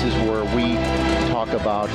This 0.00 0.14
is 0.14 0.22
where 0.22 0.56
we 0.56 0.76
talk 1.30 1.50
about 1.50 1.90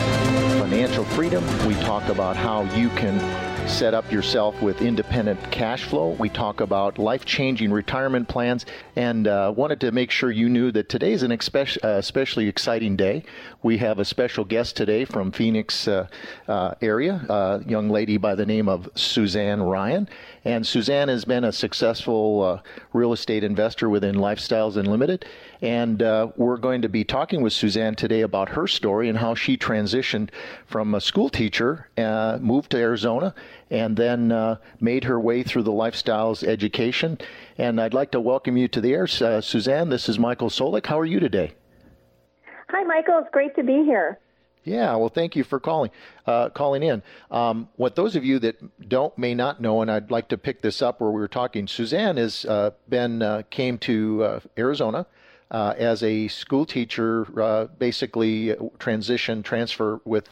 financial 0.60 1.04
freedom. 1.06 1.44
We 1.68 1.74
talk 1.74 2.08
about 2.08 2.36
how 2.36 2.62
you 2.76 2.90
can 2.90 3.20
set 3.68 3.96
up 3.96 4.12
yourself 4.12 4.62
with 4.62 4.80
independent 4.84 5.40
cash 5.52 5.86
flow. 5.86 6.10
We 6.20 6.30
talk 6.30 6.62
about 6.62 7.00
life 7.00 7.26
changing 7.26 7.72
retirement 7.72 8.28
plans 8.28 8.68
and 8.96 9.28
uh, 9.28 9.52
wanted 9.58 9.80
to 9.82 9.92
make 9.92 10.12
sure 10.12 10.30
you 10.30 10.50
knew 10.50 10.72
that 10.74 10.88
today 10.88 11.14
is 11.14 11.24
an 11.24 11.32
especially, 11.32 11.82
uh, 11.82 11.98
especially 11.98 12.48
exciting 12.48 12.96
day. 12.96 13.24
We 13.64 13.80
have 13.80 13.98
a 13.98 14.06
special 14.06 14.46
guest 14.46 14.78
today 14.78 15.06
from 15.06 15.32
Phoenix 15.32 15.88
uh, 15.88 16.08
uh 16.48 16.76
area, 16.82 17.26
a 17.28 17.64
young 17.66 17.90
lady 17.90 18.18
by 18.18 18.36
the 18.36 18.46
name 18.46 18.70
of 18.70 18.88
Suzanne 18.94 19.64
Ryan. 19.64 20.08
And 20.46 20.66
Suzanne 20.66 21.08
has 21.08 21.26
been 21.26 21.44
a 21.44 21.52
successful 21.52 22.44
uh, 22.44 22.62
real 22.94 23.14
estate 23.14 23.44
investor 23.44 23.90
within 23.90 24.14
Lifestyles 24.14 24.78
Unlimited. 24.78 25.26
And 25.64 26.04
uh, 26.04 26.28
we're 26.38 26.58
going 26.58 26.84
to 26.84 26.90
be 26.90 27.04
talking 27.04 27.42
with 27.42 27.52
Suzanne 27.52 27.96
today 27.96 28.22
about 28.22 28.50
her 28.50 28.68
story 28.68 29.10
and 29.10 29.18
how 29.18 29.34
she 29.34 29.58
transitioned 29.58 30.30
from 30.68 30.94
a 30.94 31.02
school 31.02 31.30
teacher, 31.30 31.90
moved 32.40 32.70
to 32.72 32.78
Arizona, 32.78 33.34
and 33.72 33.98
then 33.98 34.32
uh, 34.32 34.58
made 34.80 35.04
her 35.06 35.20
way 35.20 35.42
through 35.42 35.64
the 35.64 35.72
lifestyles 35.72 36.44
education. 36.44 37.18
And 37.58 37.82
I'd 37.82 37.96
like 37.96 38.12
to 38.12 38.20
welcome 38.20 38.56
you 38.56 38.68
to 38.68 38.82
the 38.82 38.94
air, 38.94 39.08
uh, 39.22 39.42
Suzanne. 39.42 39.90
This 39.90 40.08
is 40.08 40.20
Michael 40.20 40.50
Solik. 40.50 40.86
How 40.86 41.00
are 41.00 41.06
you 41.06 41.20
today? 41.20 41.54
Hi, 42.70 42.84
Michael. 42.84 43.18
It's 43.20 43.32
great 43.32 43.56
to 43.56 43.64
be 43.64 43.84
here. 43.84 44.20
Yeah, 44.66 44.96
well, 44.96 45.10
thank 45.10 45.36
you 45.36 45.44
for 45.44 45.60
calling 45.60 45.92
uh, 46.26 46.50
calling 46.50 46.82
in. 46.82 47.04
Um, 47.30 47.70
what 47.76 47.96
those 47.96 48.16
of 48.16 48.26
you 48.26 48.40
that 48.40 48.90
don't 48.90 49.16
may 49.16 49.36
not 49.36 49.62
know, 49.62 49.84
and 49.84 49.92
I'd 49.92 50.10
like 50.10 50.28
to 50.30 50.40
pick 50.40 50.62
this 50.62 50.82
up 50.82 51.00
where 51.00 51.12
we 51.12 51.20
were 51.20 51.28
talking. 51.28 51.68
Suzanne 51.68 52.18
has 52.18 52.46
uh, 52.46 52.72
been 52.90 53.22
uh, 53.22 53.44
came 53.52 53.78
to 53.80 54.24
uh, 54.24 54.40
Arizona 54.58 55.06
uh, 55.52 55.76
as 55.78 56.02
a 56.02 56.28
school 56.30 56.66
teacher, 56.66 57.28
uh, 57.40 57.66
basically 57.78 58.56
transition 58.80 59.44
transfer 59.44 60.02
with 60.04 60.30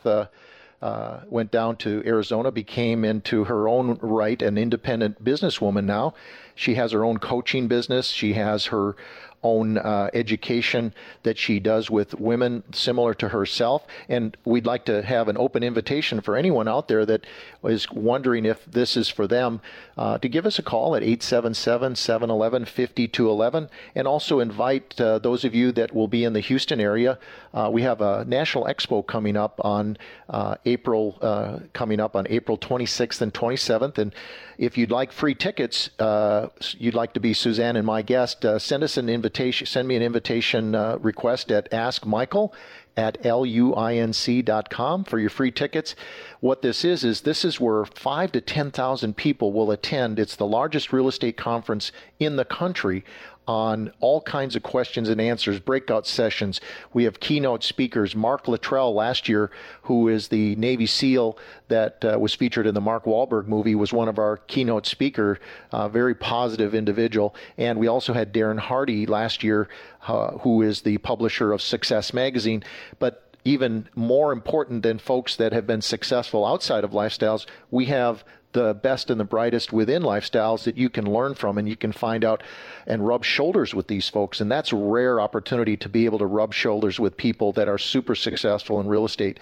went 1.30 1.52
down 1.52 1.76
to 1.78 2.02
Arizona, 2.04 2.52
became 2.52 3.06
into 3.06 3.44
her 3.44 3.68
own 3.68 4.00
right 4.02 4.42
an 4.42 4.58
independent 4.58 5.24
businesswoman 5.24 5.86
now. 5.86 6.16
She 6.56 6.74
has 6.74 6.92
her 6.92 7.06
own 7.06 7.20
coaching 7.20 7.68
business. 7.68 8.08
She 8.08 8.34
has 8.34 8.66
her 8.66 8.96
own 9.44 9.78
uh, 9.78 10.10
education 10.14 10.94
that 11.24 11.38
she 11.38 11.60
does 11.60 11.90
with 11.90 12.20
women 12.20 12.64
similar 12.72 13.14
to 13.16 13.30
herself. 13.30 13.86
And 14.10 14.36
we'd 14.46 14.66
like 14.66 14.86
to 14.86 15.02
have 15.02 15.28
an 15.28 15.38
open 15.38 15.64
invitation 15.64 16.22
for 16.22 16.36
anyone 16.36 16.68
out 16.68 16.88
there 16.88 17.06
that 17.06 17.26
is 17.64 17.90
wondering 17.92 18.46
if 18.46 18.66
this 18.66 18.98
is 18.98 19.10
for 19.10 19.28
them 19.28 19.62
uh, 19.98 20.18
to 20.18 20.28
give 20.28 20.46
us 20.46 20.60
a 20.60 20.64
call 20.64 20.96
at 20.96 21.04
877 21.04 21.96
711 21.96 22.66
5211 22.66 23.70
and 23.96 24.08
also 24.08 24.40
invite 24.40 25.00
uh, 25.00 25.20
those 25.20 25.46
of 25.46 25.54
you 25.54 25.72
that 25.72 25.94
will 25.94 26.08
be 26.08 26.24
in 26.24 26.34
the 26.34 26.40
Houston 26.40 26.80
area. 26.80 27.20
Uh, 27.54 27.70
we 27.72 27.84
have 27.84 28.02
a 28.02 28.26
national 28.26 28.66
expo 28.66 29.06
coming 29.06 29.38
up 29.38 29.60
on 29.64 29.98
uh, 30.30 30.56
April, 30.66 31.18
uh, 31.22 31.60
coming 31.74 32.00
up 32.00 32.16
on 32.16 32.26
April 32.30 32.58
26th 32.58 33.22
and 33.22 33.34
27th. 33.34 33.98
And 33.98 34.14
if 34.58 34.78
you'd 34.78 34.92
like 34.92 35.12
free 35.12 35.36
tickets, 35.36 35.90
uh, 36.00 36.48
you'd 36.78 36.94
like 36.94 37.14
to 37.14 37.20
be 37.20 37.34
Suzanne 37.34 37.76
and 37.76 37.86
my 37.86 38.02
guest, 38.02 38.46
uh, 38.46 38.60
send 38.60 38.84
us 38.84 38.98
an 38.98 39.10
invitation. 39.10 39.68
Send 39.68 39.88
me 39.88 39.96
an 39.96 40.02
invitation 40.02 40.76
uh, 40.76 40.98
request 41.02 41.52
at 41.52 41.74
Ask 41.74 42.06
Michael 42.06 42.54
at 42.96 43.22
luinc.com 43.24 45.04
for 45.04 45.18
your 45.18 45.30
free 45.30 45.52
tickets. 45.52 45.96
What 46.42 46.62
this 46.62 46.86
is 46.86 47.04
is 47.04 47.22
this 47.22 47.44
is 47.44 47.60
where 47.60 47.86
five 47.86 48.32
to 48.34 48.42
ten 48.42 48.72
thousand 48.72 49.18
people 49.18 49.52
will 49.52 49.72
attend. 49.72 50.20
It's 50.20 50.36
the 50.36 50.46
largest 50.46 50.94
real 50.94 51.08
estate 51.08 51.38
conference 51.38 51.92
in 52.20 52.36
the 52.36 52.46
country 52.46 53.04
on 53.48 53.92
all 54.00 54.22
kinds 54.22 54.56
of 54.56 54.64
questions 54.64 55.10
and 55.10 55.20
answers, 55.20 55.60
breakout 55.60 56.08
sessions. 56.08 56.62
We 56.94 57.04
have 57.04 57.20
keynote 57.20 57.64
speakers. 57.64 58.16
Mark 58.16 58.48
Luttrell 58.48 58.94
last 58.94 59.28
year, 59.28 59.52
who 59.84 60.08
is 60.08 60.30
the 60.30 60.56
Navy 60.56 60.86
SEAL 60.86 61.38
that 61.68 62.04
uh, 62.06 62.18
was 62.20 62.34
featured 62.34 62.68
in 62.68 62.74
the 62.74 62.82
Mark 62.82 63.06
Wahlberg 63.06 63.48
movie, 63.48 63.76
was 63.76 63.92
one 63.92 64.08
of 64.08 64.18
our 64.18 64.38
keynote 64.38 64.86
speaker. 64.86 65.40
Uh, 65.72 65.90
very 65.90 66.16
positive 66.16 66.74
individual. 66.74 67.36
And 67.58 67.80
we 67.80 67.88
also 67.88 68.14
had 68.14 68.34
Darren 68.34 68.60
Hardy 68.60 69.06
last 69.06 69.44
year, 69.44 69.68
uh, 70.08 70.38
who 70.40 70.62
is 70.62 70.82
the 70.82 70.98
publisher 71.00 71.52
of 71.52 71.62
Success 71.62 72.14
Magazine. 72.14 72.64
But 73.00 73.36
even 73.46 73.88
more 73.96 74.32
important 74.32 74.84
than 74.84 75.00
folks 75.00 75.36
that 75.36 75.52
have 75.54 75.68
been 75.68 75.82
successful 75.82 76.46
outside 76.46 76.84
of 76.84 76.92
lifestyles, 76.92 77.46
we 77.72 77.86
have 77.86 78.24
the 78.54 78.74
best 78.74 79.10
and 79.10 79.20
the 79.20 79.26
brightest 79.26 79.74
within 79.74 80.02
lifestyles 80.02 80.64
that 80.64 80.78
you 80.78 80.90
can 80.90 81.06
learn 81.06 81.36
from 81.36 81.58
and 81.58 81.68
you 81.68 81.76
can 81.76 81.92
find 81.92 82.24
out 82.24 82.42
and 82.88 83.06
rub 83.06 83.24
shoulders 83.24 83.74
with 83.74 83.88
these 83.88 84.10
folks. 84.10 84.40
And 84.40 84.52
that's 84.52 84.72
a 84.72 84.76
rare 84.76 85.20
opportunity 85.20 85.76
to 85.78 85.90
be 85.90 86.06
able 86.06 86.20
to 86.20 86.26
rub 86.26 86.54
shoulders 86.54 87.00
with 87.00 87.18
people 87.18 87.52
that 87.54 87.68
are 87.68 87.78
super 87.78 88.16
successful 88.16 88.80
in 88.80 88.88
real 88.88 89.06
estate. 89.06 89.40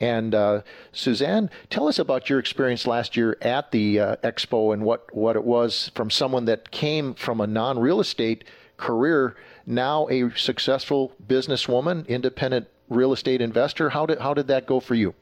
And 0.00 0.34
uh, 0.34 0.62
Suzanne, 0.92 1.50
tell 1.70 1.88
us 1.88 1.98
about 1.98 2.30
your 2.30 2.38
experience 2.38 2.86
last 2.86 3.16
year 3.16 3.36
at 3.42 3.70
the 3.72 3.98
uh, 3.98 4.16
expo 4.16 4.72
and 4.72 4.84
what, 4.84 5.12
what 5.14 5.34
it 5.34 5.44
was 5.44 5.90
from 5.94 6.10
someone 6.10 6.44
that 6.44 6.70
came 6.70 7.14
from 7.14 7.40
a 7.40 7.46
non 7.46 7.78
real 7.78 8.00
estate 8.00 8.44
career, 8.76 9.36
now 9.66 10.08
a 10.08 10.30
successful 10.36 11.12
businesswoman, 11.26 12.06
independent 12.06 12.68
real 12.88 13.12
estate 13.12 13.40
investor. 13.40 13.90
How 13.90 14.06
did, 14.06 14.20
how 14.20 14.34
did 14.34 14.46
that 14.48 14.66
go 14.66 14.80
for 14.80 14.94
you? 14.94 15.14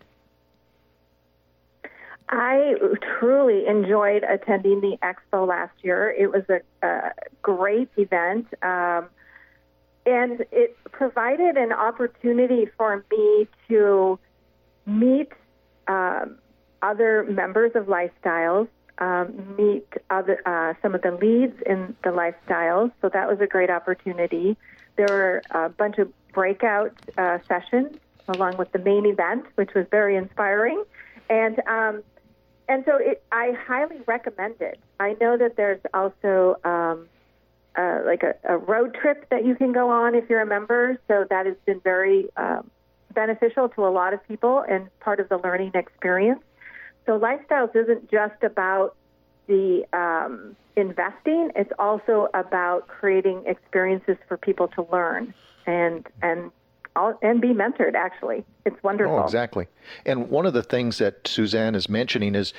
I 2.29 2.75
truly 3.19 3.67
enjoyed 3.67 4.25
attending 4.25 4.81
the 4.81 4.97
expo 5.03 5.47
last 5.47 5.73
year. 5.83 6.11
It 6.11 6.33
was 6.33 6.43
a, 6.49 6.87
a 6.87 7.13
great 7.43 7.89
event, 7.97 8.47
um, 8.63 9.09
and 10.05 10.45
it 10.51 10.77
provided 10.91 11.57
an 11.57 11.73
opportunity 11.73 12.67
for 12.77 13.05
me 13.11 13.47
to 13.69 14.19
meet 14.87 15.33
um, 15.87 16.39
other 16.83 17.25
members 17.25 17.73
of 17.75 17.87
Lifestyles, 17.87 18.69
um, 18.99 19.55
meet 19.57 19.87
other 20.11 20.41
uh, 20.47 20.75
some 20.83 20.95
of 20.95 21.03
the 21.03 21.13
leads 21.13 21.61
in 21.65 21.95
the 22.03 22.11
Lifestyles. 22.11 22.91
So 23.03 23.09
that 23.09 23.29
was 23.29 23.41
a 23.41 23.47
great 23.47 23.71
opportunity. 23.71 24.57
There 24.97 25.07
were 25.09 25.43
a 25.51 25.69
bunch 25.69 25.99
of 25.99 26.13
breakout 26.33 26.93
uh, 27.17 27.39
sessions 27.47 27.97
along 28.29 28.57
with 28.57 28.73
the 28.73 28.79
main 28.79 29.07
event, 29.07 29.45
which 29.55 29.71
was 29.75 29.87
very 29.91 30.17
inspiring. 30.17 30.83
And 31.29 31.61
um, 31.67 32.03
and 32.69 32.85
so 32.85 32.97
it, 32.97 33.23
I 33.31 33.53
highly 33.67 33.97
recommend 34.07 34.57
it. 34.61 34.79
I 34.99 35.17
know 35.21 35.37
that 35.37 35.57
there's 35.57 35.81
also 35.95 36.57
um, 36.65 37.09
uh, 37.77 38.01
like 38.05 38.23
a, 38.23 38.35
a, 38.45 38.57
road 38.57 38.95
trip 39.01 39.29
that 39.31 39.45
you 39.45 39.55
can 39.55 39.73
go 39.73 39.89
on 39.91 40.15
if 40.15 40.29
you're 40.29 40.41
a 40.41 40.47
member. 40.47 40.99
So 41.09 41.27
that 41.31 41.47
has 41.47 41.57
been 41.65 41.81
very 41.81 42.29
um, 42.37 42.71
beneficial 43.15 43.69
to 43.71 43.87
a 43.87 43.91
lot 43.91 44.15
of 44.15 44.27
people 44.27 44.65
and 44.69 44.89
part 45.01 45.21
of 45.21 45.29
the 45.29 45.39
learning 45.39 45.73
experience. 45.75 46.43
So 47.05 47.19
lifestyles 47.19 47.75
isn't 47.77 48.11
just 48.11 48.43
about 48.43 48.97
the 49.47 49.85
um, 49.93 50.57
investing; 50.75 51.51
it's 51.55 51.73
also 51.79 52.29
about 52.35 52.89
creating 52.89 53.45
experiences 53.47 54.17
for 54.27 54.37
people 54.37 54.67
to 54.69 54.87
learn 54.91 55.35
and 55.67 56.07
and 56.23 56.51
and 57.23 57.41
be 57.41 57.49
mentored. 57.49 57.95
Actually, 57.95 58.45
it's 58.65 58.83
wonderful. 58.83 59.17
Oh, 59.17 59.25
exactly. 59.25 59.67
And 60.05 60.31
one 60.31 60.47
of 60.47 60.53
the 60.53 60.63
things 60.63 60.99
that 60.99 61.27
Suzanne 61.27 61.75
is 61.75 61.89
mentioning 61.89 62.35
is 62.35 62.53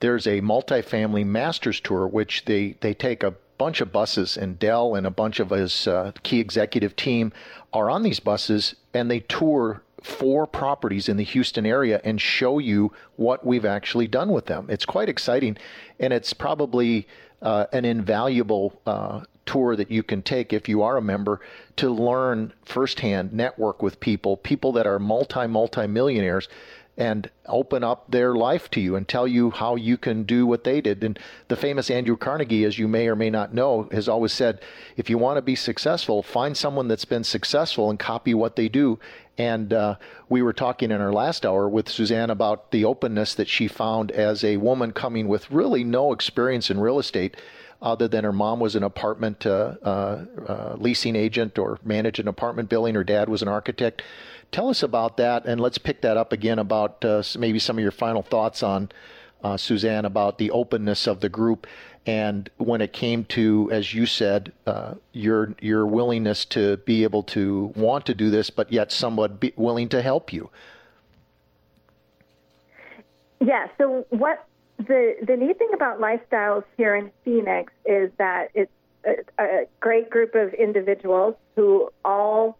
there's 0.00 0.26
a 0.26 0.40
multifamily 0.40 1.24
masters 1.24 1.80
tour, 1.80 2.06
which 2.06 2.44
they 2.44 2.76
they 2.80 2.94
take 2.94 3.22
a 3.22 3.34
bunch 3.56 3.80
of 3.80 3.92
buses, 3.92 4.36
and 4.36 4.58
Del 4.58 4.94
and 4.94 5.06
a 5.06 5.10
bunch 5.10 5.40
of 5.40 5.50
his 5.50 5.86
uh, 5.86 6.12
key 6.22 6.40
executive 6.40 6.96
team 6.96 7.32
are 7.72 7.90
on 7.90 8.02
these 8.02 8.20
buses, 8.20 8.74
and 8.92 9.10
they 9.10 9.20
tour 9.20 9.82
four 10.02 10.46
properties 10.46 11.08
in 11.08 11.16
the 11.16 11.24
Houston 11.24 11.64
area 11.64 12.00
and 12.04 12.20
show 12.20 12.58
you 12.58 12.92
what 13.16 13.46
we've 13.46 13.64
actually 13.64 14.06
done 14.06 14.30
with 14.30 14.46
them. 14.46 14.66
It's 14.68 14.84
quite 14.84 15.08
exciting, 15.08 15.56
and 15.98 16.12
it's 16.12 16.34
probably 16.34 17.06
uh, 17.42 17.66
an 17.72 17.84
invaluable 17.84 18.80
uh, 18.86 19.20
tour 19.46 19.76
that 19.76 19.90
you 19.90 20.02
can 20.02 20.22
take 20.22 20.52
if 20.52 20.68
you 20.68 20.82
are 20.82 20.96
a 20.96 21.02
member 21.02 21.40
to 21.76 21.90
learn 21.90 22.52
firsthand, 22.64 23.32
network 23.32 23.82
with 23.82 24.00
people, 24.00 24.36
people 24.36 24.72
that 24.72 24.86
are 24.86 24.98
multi 24.98 25.46
multi 25.46 25.86
millionaires 25.86 26.48
and 26.96 27.28
open 27.46 27.82
up 27.82 28.10
their 28.10 28.34
life 28.34 28.70
to 28.70 28.80
you 28.80 28.94
and 28.94 29.08
tell 29.08 29.26
you 29.26 29.50
how 29.50 29.74
you 29.74 29.96
can 29.96 30.22
do 30.22 30.46
what 30.46 30.64
they 30.64 30.80
did. 30.80 31.02
And 31.02 31.18
the 31.48 31.56
famous 31.56 31.90
Andrew 31.90 32.16
Carnegie, 32.16 32.64
as 32.64 32.78
you 32.78 32.86
may 32.86 33.08
or 33.08 33.16
may 33.16 33.30
not 33.30 33.52
know, 33.52 33.88
has 33.90 34.08
always 34.08 34.32
said 34.32 34.60
if 34.96 35.10
you 35.10 35.18
want 35.18 35.36
to 35.36 35.42
be 35.42 35.56
successful, 35.56 36.22
find 36.22 36.56
someone 36.56 36.88
that's 36.88 37.04
been 37.04 37.24
successful 37.24 37.90
and 37.90 37.98
copy 37.98 38.32
what 38.32 38.56
they 38.56 38.68
do. 38.68 38.98
And 39.36 39.72
uh, 39.72 39.96
we 40.28 40.42
were 40.42 40.52
talking 40.52 40.92
in 40.92 41.00
our 41.00 41.12
last 41.12 41.44
hour 41.44 41.68
with 41.68 41.88
Suzanne 41.88 42.30
about 42.30 42.70
the 42.70 42.84
openness 42.84 43.34
that 43.34 43.48
she 43.48 43.66
found 43.66 44.12
as 44.12 44.44
a 44.44 44.58
woman 44.58 44.92
coming 44.92 45.26
with 45.26 45.50
really 45.50 45.82
no 45.82 46.12
experience 46.12 46.70
in 46.70 46.78
real 46.78 47.00
estate 47.00 47.36
other 47.82 48.08
than 48.08 48.24
her 48.24 48.32
mom 48.32 48.60
was 48.60 48.76
an 48.76 48.82
apartment 48.82 49.44
uh, 49.44 49.74
uh, 49.82 50.24
uh 50.48 50.76
leasing 50.78 51.16
agent 51.16 51.58
or 51.58 51.78
managed 51.84 52.20
an 52.20 52.28
apartment 52.28 52.68
building. 52.68 52.94
Her 52.94 53.04
dad 53.04 53.28
was 53.28 53.42
an 53.42 53.48
architect. 53.48 54.02
Tell 54.54 54.70
us 54.70 54.84
about 54.84 55.16
that, 55.16 55.46
and 55.46 55.60
let's 55.60 55.78
pick 55.78 56.02
that 56.02 56.16
up 56.16 56.32
again 56.32 56.60
about 56.60 57.04
uh, 57.04 57.24
maybe 57.36 57.58
some 57.58 57.76
of 57.76 57.82
your 57.82 57.90
final 57.90 58.22
thoughts 58.22 58.62
on 58.62 58.88
uh, 59.42 59.56
Suzanne 59.56 60.04
about 60.04 60.38
the 60.38 60.52
openness 60.52 61.08
of 61.08 61.18
the 61.18 61.28
group 61.28 61.66
and 62.06 62.48
when 62.58 62.80
it 62.80 62.92
came 62.92 63.24
to, 63.24 63.68
as 63.72 63.94
you 63.94 64.06
said, 64.06 64.52
uh, 64.64 64.94
your 65.12 65.56
your 65.60 65.86
willingness 65.86 66.44
to 66.44 66.76
be 66.78 67.02
able 67.02 67.24
to 67.24 67.72
want 67.74 68.06
to 68.06 68.14
do 68.14 68.30
this, 68.30 68.48
but 68.48 68.72
yet 68.72 68.92
somewhat 68.92 69.40
be 69.40 69.52
willing 69.56 69.88
to 69.88 70.00
help 70.00 70.32
you. 70.32 70.50
Yeah. 73.40 73.66
So 73.76 74.06
what 74.10 74.46
the 74.78 75.16
the 75.26 75.36
neat 75.36 75.58
thing 75.58 75.70
about 75.74 75.98
lifestyles 75.98 76.62
here 76.76 76.94
in 76.94 77.10
Phoenix 77.24 77.72
is 77.84 78.12
that 78.18 78.50
it's 78.54 78.70
a, 79.04 79.42
a 79.42 79.66
great 79.80 80.10
group 80.10 80.36
of 80.36 80.54
individuals 80.54 81.34
who 81.56 81.90
all 82.04 82.56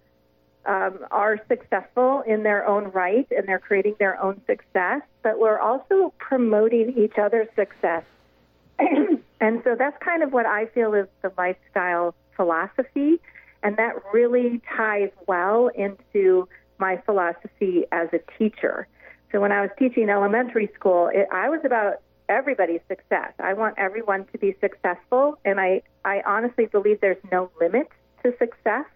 um, 0.67 0.99
are 1.11 1.39
successful 1.49 2.23
in 2.27 2.43
their 2.43 2.67
own 2.67 2.85
right 2.93 3.27
and 3.31 3.47
they're 3.47 3.59
creating 3.59 3.97
their 3.99 4.21
own 4.23 4.41
success, 4.47 5.03
but 5.23 5.39
we're 5.39 5.59
also 5.59 6.13
promoting 6.19 6.95
each 6.97 7.19
other's 7.19 7.49
success. 7.55 8.05
and 8.79 9.61
so 9.65 9.77
that's 9.79 9.97
kind 10.03 10.23
of 10.23 10.33
what 10.33 10.47
I 10.47 10.67
feel 10.67 10.95
is 10.95 11.07
the 11.23 11.33
lifestyle 11.37 12.15
philosophy. 12.37 13.21
And 13.63 13.77
that 13.77 13.95
really 14.13 14.61
ties 14.77 15.11
well 15.27 15.69
into 15.69 16.49
my 16.79 16.99
philosophy 17.07 17.85
as 17.93 18.09
a 18.13 18.21
teacher. 18.39 18.87
So 19.33 19.41
when 19.41 19.53
I 19.53 19.61
was 19.63 19.71
teaching 19.79 20.09
elementary 20.09 20.71
school, 20.75 21.11
it, 21.13 21.29
I 21.33 21.49
was 21.49 21.61
about 21.65 22.01
everybody's 22.29 22.81
success. 22.89 23.33
I 23.39 23.53
want 23.55 23.75
everyone 23.79 24.27
to 24.33 24.39
be 24.39 24.57
successful, 24.61 25.39
and 25.45 25.61
I, 25.61 25.83
I 26.05 26.23
honestly 26.27 26.67
believe 26.67 27.01
there's 27.01 27.23
no 27.31 27.51
limit 27.61 27.89
to 28.23 28.33
success 28.39 28.87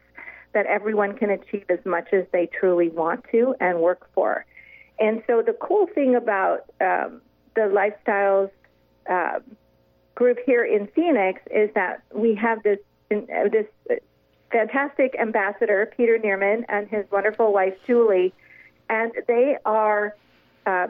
that 0.52 0.66
everyone 0.66 1.16
can 1.16 1.30
achieve 1.30 1.64
as 1.68 1.84
much 1.84 2.08
as 2.12 2.24
they 2.32 2.46
truly 2.46 2.88
want 2.88 3.24
to 3.30 3.54
and 3.60 3.80
work 3.80 4.08
for. 4.14 4.44
And 4.98 5.22
so 5.26 5.42
the 5.42 5.52
cool 5.52 5.86
thing 5.94 6.14
about 6.14 6.64
um, 6.80 7.20
the 7.54 7.62
lifestyles 7.62 8.50
uh, 9.08 9.40
group 10.14 10.38
here 10.44 10.64
in 10.64 10.88
Phoenix 10.88 11.40
is 11.54 11.70
that 11.74 12.02
we 12.14 12.34
have 12.34 12.62
this 12.62 12.78
uh, 13.10 13.48
this 13.50 13.66
fantastic 14.50 15.14
ambassador 15.20 15.90
Peter 15.96 16.18
Neerman 16.18 16.64
and 16.68 16.88
his 16.88 17.04
wonderful 17.10 17.52
wife 17.52 17.74
Julie, 17.86 18.34
and 18.88 19.12
they 19.26 19.56
are 19.64 20.16
uh, 20.66 20.88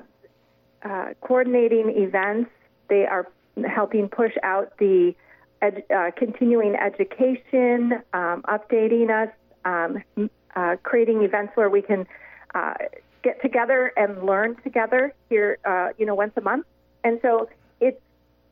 uh, 0.82 1.08
coordinating 1.20 1.92
events. 1.96 2.50
They 2.88 3.04
are 3.06 3.28
helping 3.66 4.08
push 4.08 4.32
out 4.42 4.76
the 4.78 5.14
ed- 5.60 5.84
uh, 5.94 6.10
continuing 6.16 6.74
education, 6.76 8.02
um, 8.12 8.42
updating 8.48 9.10
us 9.10 9.32
um, 9.68 10.30
uh, 10.56 10.76
creating 10.82 11.22
events 11.22 11.52
where 11.56 11.68
we 11.68 11.82
can 11.82 12.06
uh, 12.54 12.74
get 13.22 13.40
together 13.42 13.92
and 13.96 14.24
learn 14.24 14.56
together 14.62 15.12
here, 15.28 15.58
uh, 15.64 15.88
you 15.98 16.06
know, 16.06 16.14
once 16.14 16.32
a 16.36 16.40
month. 16.40 16.66
And 17.04 17.18
so 17.22 17.48
it's 17.80 18.00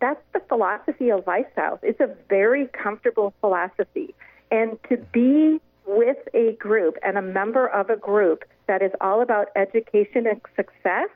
that's 0.00 0.20
the 0.34 0.40
philosophy 0.48 1.10
of 1.10 1.24
lifestyles. 1.24 1.78
It's 1.82 2.00
a 2.00 2.14
very 2.28 2.66
comfortable 2.66 3.32
philosophy, 3.40 4.14
and 4.50 4.78
to 4.90 4.98
be 5.12 5.60
with 5.86 6.18
a 6.34 6.52
group 6.52 6.96
and 7.02 7.16
a 7.16 7.22
member 7.22 7.66
of 7.66 7.90
a 7.90 7.96
group 7.96 8.44
that 8.66 8.82
is 8.82 8.92
all 9.00 9.22
about 9.22 9.48
education 9.56 10.26
and 10.26 10.40
success. 10.54 11.08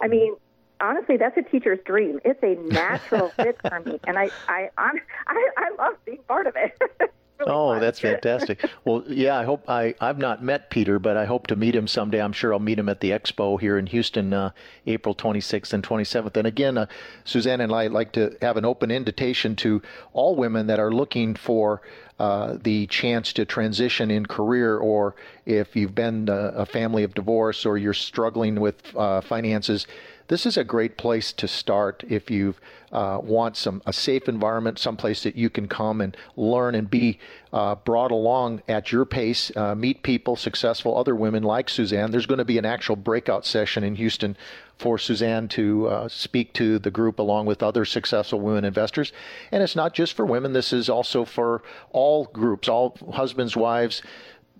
I 0.00 0.08
mean, 0.08 0.34
honestly, 0.80 1.16
that's 1.16 1.36
a 1.38 1.42
teacher's 1.42 1.78
dream. 1.84 2.20
It's 2.24 2.42
a 2.42 2.56
natural 2.72 3.28
fit 3.36 3.56
for 3.60 3.80
me, 3.80 4.00
and 4.06 4.18
I, 4.18 4.30
I, 4.48 4.68
I, 4.76 5.48
I 5.56 5.70
love 5.78 5.94
being 6.04 6.22
part 6.28 6.46
of 6.46 6.54
it. 6.56 6.76
Really 7.38 7.52
oh, 7.52 7.72
fun. 7.72 7.80
that's 7.80 8.00
fantastic. 8.00 8.64
well, 8.84 9.04
yeah, 9.08 9.38
I 9.38 9.44
hope 9.44 9.68
I 9.68 9.94
I've 10.00 10.18
not 10.18 10.42
met 10.42 10.70
Peter, 10.70 10.98
but 10.98 11.16
I 11.16 11.26
hope 11.26 11.46
to 11.48 11.56
meet 11.56 11.74
him 11.74 11.86
someday. 11.86 12.20
I'm 12.20 12.32
sure 12.32 12.52
I'll 12.52 12.58
meet 12.58 12.78
him 12.78 12.88
at 12.88 13.00
the 13.00 13.10
expo 13.10 13.60
here 13.60 13.76
in 13.76 13.86
Houston, 13.86 14.32
uh, 14.32 14.50
April 14.86 15.14
26th 15.14 15.72
and 15.72 15.82
27th. 15.82 16.36
And 16.36 16.46
again, 16.46 16.78
uh, 16.78 16.86
Suzanne 17.24 17.60
and 17.60 17.72
I 17.72 17.88
like 17.88 18.12
to 18.12 18.36
have 18.40 18.56
an 18.56 18.64
open 18.64 18.90
invitation 18.90 19.54
to 19.56 19.82
all 20.14 20.34
women 20.34 20.66
that 20.68 20.78
are 20.78 20.90
looking 20.90 21.34
for 21.34 21.82
uh, 22.18 22.56
the 22.62 22.86
chance 22.86 23.34
to 23.34 23.44
transition 23.44 24.10
in 24.10 24.24
career, 24.24 24.78
or 24.78 25.14
if 25.44 25.76
you've 25.76 25.94
been 25.94 26.30
a, 26.30 26.48
a 26.48 26.66
family 26.66 27.02
of 27.02 27.12
divorce 27.12 27.66
or 27.66 27.76
you're 27.76 27.92
struggling 27.92 28.58
with 28.58 28.96
uh, 28.96 29.20
finances 29.20 29.86
this 30.28 30.46
is 30.46 30.56
a 30.56 30.64
great 30.64 30.96
place 30.96 31.32
to 31.34 31.46
start 31.46 32.04
if 32.08 32.30
you 32.30 32.54
uh, 32.92 33.18
want 33.22 33.56
some 33.56 33.82
a 33.86 33.92
safe 33.92 34.28
environment, 34.28 34.78
someplace 34.78 35.22
that 35.22 35.36
you 35.36 35.50
can 35.50 35.68
come 35.68 36.00
and 36.00 36.16
learn 36.36 36.74
and 36.74 36.90
be 36.90 37.18
uh, 37.52 37.74
brought 37.74 38.10
along 38.10 38.62
at 38.68 38.92
your 38.92 39.04
pace, 39.04 39.54
uh, 39.56 39.74
meet 39.74 40.02
people, 40.02 40.36
successful 40.36 40.96
other 40.96 41.14
women 41.14 41.42
like 41.42 41.68
Suzanne. 41.68 42.10
There's 42.10 42.26
going 42.26 42.38
to 42.38 42.44
be 42.44 42.58
an 42.58 42.64
actual 42.64 42.96
breakout 42.96 43.44
session 43.44 43.84
in 43.84 43.96
Houston 43.96 44.36
for 44.78 44.98
Suzanne 44.98 45.48
to 45.48 45.88
uh, 45.88 46.08
speak 46.08 46.52
to 46.54 46.78
the 46.78 46.90
group 46.90 47.18
along 47.18 47.46
with 47.46 47.62
other 47.62 47.84
successful 47.84 48.40
women 48.40 48.64
investors. 48.64 49.12
And 49.50 49.62
it's 49.62 49.76
not 49.76 49.94
just 49.94 50.14
for 50.14 50.26
women, 50.26 50.52
this 50.52 50.72
is 50.72 50.88
also 50.88 51.24
for 51.24 51.62
all 51.92 52.26
groups, 52.26 52.68
all 52.68 52.96
husbands, 53.14 53.56
wives, 53.56 54.02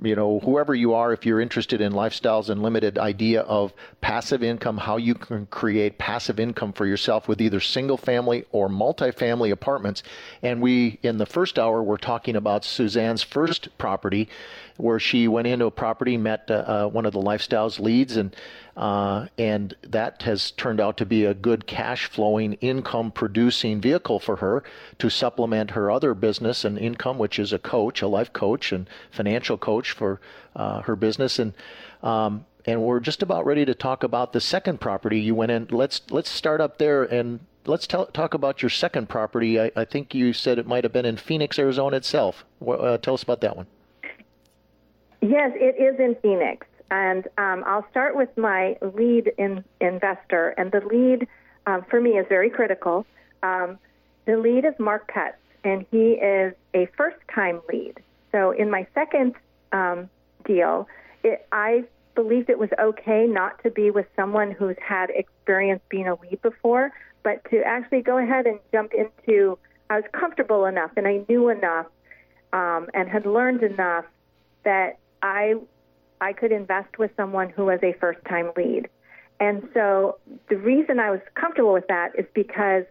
you 0.03 0.15
know, 0.15 0.41
whoever 0.41 0.75
you 0.75 0.93
are, 0.93 1.13
if 1.13 1.25
you're 1.25 1.41
interested 1.41 1.81
in 1.81 1.93
Lifestyles 1.93 2.51
Unlimited 2.51 2.99
idea 2.99 3.41
of 3.43 3.73
passive 4.01 4.43
income, 4.43 4.77
how 4.79 4.99
you 4.99 5.15
can 5.15 5.47
create 5.47 5.97
passive 5.97 6.39
income 6.39 6.73
for 6.73 6.87
yourself 6.87 7.29
with 7.29 7.41
either 7.41 7.61
single 7.61 7.97
family 7.97 8.45
or 8.53 8.69
multifamily 8.69 9.51
apartments. 9.51 10.03
And 10.43 10.61
we, 10.61 10.99
in 11.03 11.17
the 11.17 11.27
first 11.27 11.59
hour, 11.59 11.83
we're 11.83 11.97
talking 11.97 12.37
about 12.37 12.65
Suzanne's 12.65 13.23
first 13.23 13.77
property, 13.79 14.29
where 14.77 14.99
she 14.99 15.29
went 15.29 15.47
into 15.47 15.67
a 15.67 15.71
property, 15.71 16.17
met 16.17 16.51
uh, 16.51 16.55
uh, 16.55 16.89
one 16.89 17.07
of 17.07 17.13
the 17.13 17.21
Lifestyles 17.21 17.81
leads, 17.81 18.17
and 18.17 18.35
uh, 18.77 19.27
and 19.39 19.75
that 19.83 20.23
has 20.23 20.51
turned 20.51 20.81
out 20.81 20.99
to 20.99 21.07
be 21.07 21.25
a 21.25 21.33
good 21.33 21.67
cash 21.67 22.07
flowing, 22.07 22.55
income 22.55 23.11
producing 23.11 23.81
vehicle 23.81 24.19
for 24.19 24.37
her 24.37 24.63
to 24.99 25.09
supplement 25.09 25.71
her 25.71 25.91
other 25.91 26.15
business 26.15 26.65
and 26.65 26.79
income, 26.79 27.17
which 27.17 27.39
is 27.39 27.53
a 27.53 27.59
coach, 27.59 28.03
a 28.03 28.07
life 28.07 28.33
coach, 28.33 28.73
and 28.73 28.89
financial 29.11 29.57
coach 29.57 29.93
for 29.93 30.21
uh, 30.55 30.83
her 30.83 30.97
business. 30.97 31.39
And 31.39 31.55
um, 32.03 32.45
and 32.67 32.83
we're 32.83 33.01
just 33.01 33.23
about 33.23 33.47
ready 33.47 33.65
to 33.65 33.75
talk 33.75 34.03
about 34.03 34.33
the 34.33 34.41
second 34.41 34.81
property 34.81 35.21
you 35.21 35.35
went 35.35 35.53
in. 35.53 35.69
Let's 35.71 36.03
let's 36.11 36.31
start 36.31 36.61
up 36.61 36.79
there 36.79 37.05
and 37.05 37.41
let's 37.65 37.87
tell, 37.87 38.07
talk 38.07 38.35
about 38.35 38.63
your 38.63 38.71
second 38.71 39.09
property. 39.09 39.61
I, 39.61 39.71
I, 39.77 39.85
think 39.85 40.15
you 40.15 40.33
said 40.33 40.59
it 40.59 40.67
might 40.67 40.85
have 40.85 40.93
been 40.93 41.05
in 41.05 41.17
Phoenix, 41.17 41.59
Arizona 41.59 41.97
itself. 41.97 42.45
Uh, 42.67 42.99
tell 42.99 43.15
us 43.15 43.23
about 43.23 43.41
that 43.41 43.57
one. 43.57 43.67
Yes, 45.21 45.53
it 45.55 45.81
is 45.81 45.99
in 45.99 46.17
Phoenix. 46.23 46.67
And 46.91 47.27
um, 47.37 47.65
I'll 47.67 47.87
start 47.91 48.15
with 48.15 48.29
my 48.37 48.77
lead 48.81 49.33
in, 49.39 49.65
investor. 49.81 50.51
And 50.51 50.71
the 50.71 50.81
lead 50.81 51.27
um, 51.67 51.85
for 51.91 52.01
me 52.01 52.11
is 52.11 52.27
very 52.29 52.51
critical. 52.51 53.05
Um, 53.43 53.79
the 54.27 54.37
lead 54.37 54.65
is 54.65 54.75
Mark 54.79 55.13
Cutts, 55.13 55.37
and 55.65 55.85
he 55.91 56.13
is 56.13 56.55
a 56.75 56.87
first 56.97 57.17
time 57.33 57.61
lead. 57.73 58.01
So 58.33 58.53
in 58.53 58.71
my 58.71 58.87
second 58.95 59.35
um, 59.73 60.09
deal, 60.45 60.87
it, 61.25 61.47
I 61.51 61.85
believed 62.15 62.51
it 62.51 62.59
was 62.59 62.71
okay 62.79 63.27
not 63.27 63.63
to 63.63 63.71
be 63.71 63.91
with 63.91 64.07
someone 64.17 64.51
who's 64.51 64.77
had 64.81 65.11
experience 65.11 65.83
being 65.89 66.09
a 66.09 66.15
lead 66.15 66.41
before, 66.43 66.93
but 67.23 67.45
to 67.51 67.63
actually 67.63 68.03
go 68.03 68.19
ahead 68.19 68.47
and 68.47 68.59
jump 68.73 68.93
into, 68.95 69.59
I 69.91 69.97
was 69.97 70.05
comfortable 70.13 70.67
enough 70.67 70.91
and 70.97 71.07
I 71.07 71.25
knew 71.29 71.49
enough 71.49 71.87
um, 72.53 72.89
and 72.95 73.09
had 73.09 73.27
learned 73.27 73.63
enough 73.63 74.05
that 74.65 74.99
I 75.27 75.55
I 76.21 76.33
could 76.33 76.53
invest 76.53 76.99
with 76.99 77.11
someone 77.17 77.51
who 77.51 77.67
was 77.67 77.81
a 77.83 77.93
first 78.01 78.21
time 78.27 78.53
lead. 78.57 78.89
And 79.39 79.69
so 79.75 80.19
the 80.49 80.57
reason 80.57 80.99
I 80.99 81.11
was 81.11 81.21
comfortable 81.35 81.75
with 81.75 81.89
that 81.89 82.13
is 82.17 82.25
because 82.33 82.85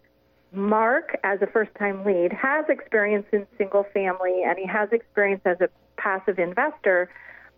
Mark, 0.52 1.18
as 1.24 1.42
a 1.42 1.48
first 1.48 1.72
time 1.80 2.06
lead, 2.06 2.32
has 2.34 2.66
experience 2.70 3.26
in 3.32 3.48
single 3.58 3.86
family 3.94 4.44
and 4.46 4.60
he 4.60 4.68
has 4.68 4.90
experience 4.92 5.42
as 5.46 5.60
a 5.60 5.70
passive 5.98 6.38
investor, 6.38 7.10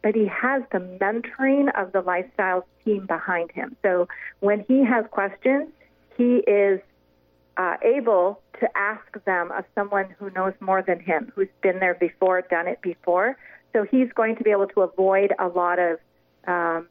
but 0.04 0.16
he 0.16 0.26
has 0.28 0.64
the 0.72 0.80
mentoring 0.80 1.70
of 1.76 1.92
the 1.92 2.02
lifestyle 2.02 2.66
team 2.86 3.06
behind 3.08 3.52
him. 3.52 3.76
So 3.82 4.08
when 4.40 4.64
he 4.70 4.86
has 4.86 5.06
questions, 5.12 5.68
he 6.16 6.38
is 6.48 6.80
uh, 7.58 7.76
able 7.82 8.42
to 8.62 8.70
ask 8.78 9.24
them 9.26 9.52
of 9.52 9.66
someone 9.76 10.16
who 10.18 10.30
knows 10.30 10.54
more 10.62 10.82
than 10.82 11.00
him, 11.00 11.32
who's 11.36 11.50
been 11.62 11.80
there 11.80 11.96
before, 11.96 12.42
done 12.44 12.68
it 12.68 12.82
before. 12.82 13.38
So 13.78 13.84
he's 13.84 14.12
going 14.16 14.36
to 14.38 14.44
be 14.44 14.50
able 14.50 14.66
to 14.70 14.82
avoid 14.82 15.34
a 15.38 15.48
lot 15.48 15.78
of 15.78 16.00
um, 16.48 16.88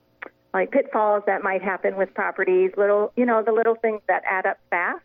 like 0.55 0.71
pitfalls 0.71 1.25
that 1.27 1.43
might 1.43 1.61
happen 1.61 1.97
with 1.97 2.15
properties, 2.15 2.71
little, 2.77 3.13
you 3.17 3.27
know, 3.27 3.43
the 3.43 3.51
little 3.51 3.75
things 3.75 4.03
that 4.07 4.23
add 4.25 4.47
up 4.47 4.59
fast. 4.71 5.03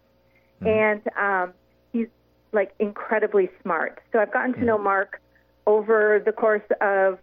Mm-hmm. 0.62 0.68
And 0.68 1.02
um, 1.18 1.54
he's 1.92 2.06
like 2.52 2.76
incredibly 2.78 3.50
smart. 3.64 4.00
So 4.12 4.20
I've 4.20 4.32
gotten 4.32 4.54
to 4.54 4.64
know 4.64 4.76
mm-hmm. 4.76 4.84
Mark 4.84 5.22
over 5.66 6.22
the 6.24 6.32
course 6.32 6.62
of 6.82 7.18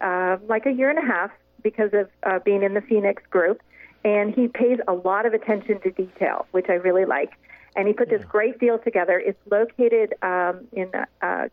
uh, 0.00 0.36
like 0.48 0.64
a 0.66 0.72
year 0.72 0.90
and 0.90 0.98
a 1.00 1.12
half 1.12 1.32
because 1.64 1.90
of 1.92 2.08
uh, 2.22 2.38
being 2.38 2.62
in 2.62 2.74
the 2.74 2.82
Phoenix 2.82 3.20
group. 3.30 3.62
And 4.04 4.32
he 4.32 4.46
pays 4.46 4.78
a 4.86 4.92
lot 4.92 5.26
of 5.26 5.34
attention 5.34 5.80
to 5.80 5.90
detail, 5.90 6.46
which 6.52 6.66
I 6.68 6.74
really 6.74 7.04
like. 7.04 7.32
And 7.74 7.88
he 7.88 7.94
put 7.94 8.10
this 8.10 8.24
great 8.24 8.60
deal 8.60 8.78
together. 8.78 9.18
It's 9.18 9.40
located 9.50 10.14
um, 10.22 10.68
in 10.72 10.92
uh, 11.20 11.48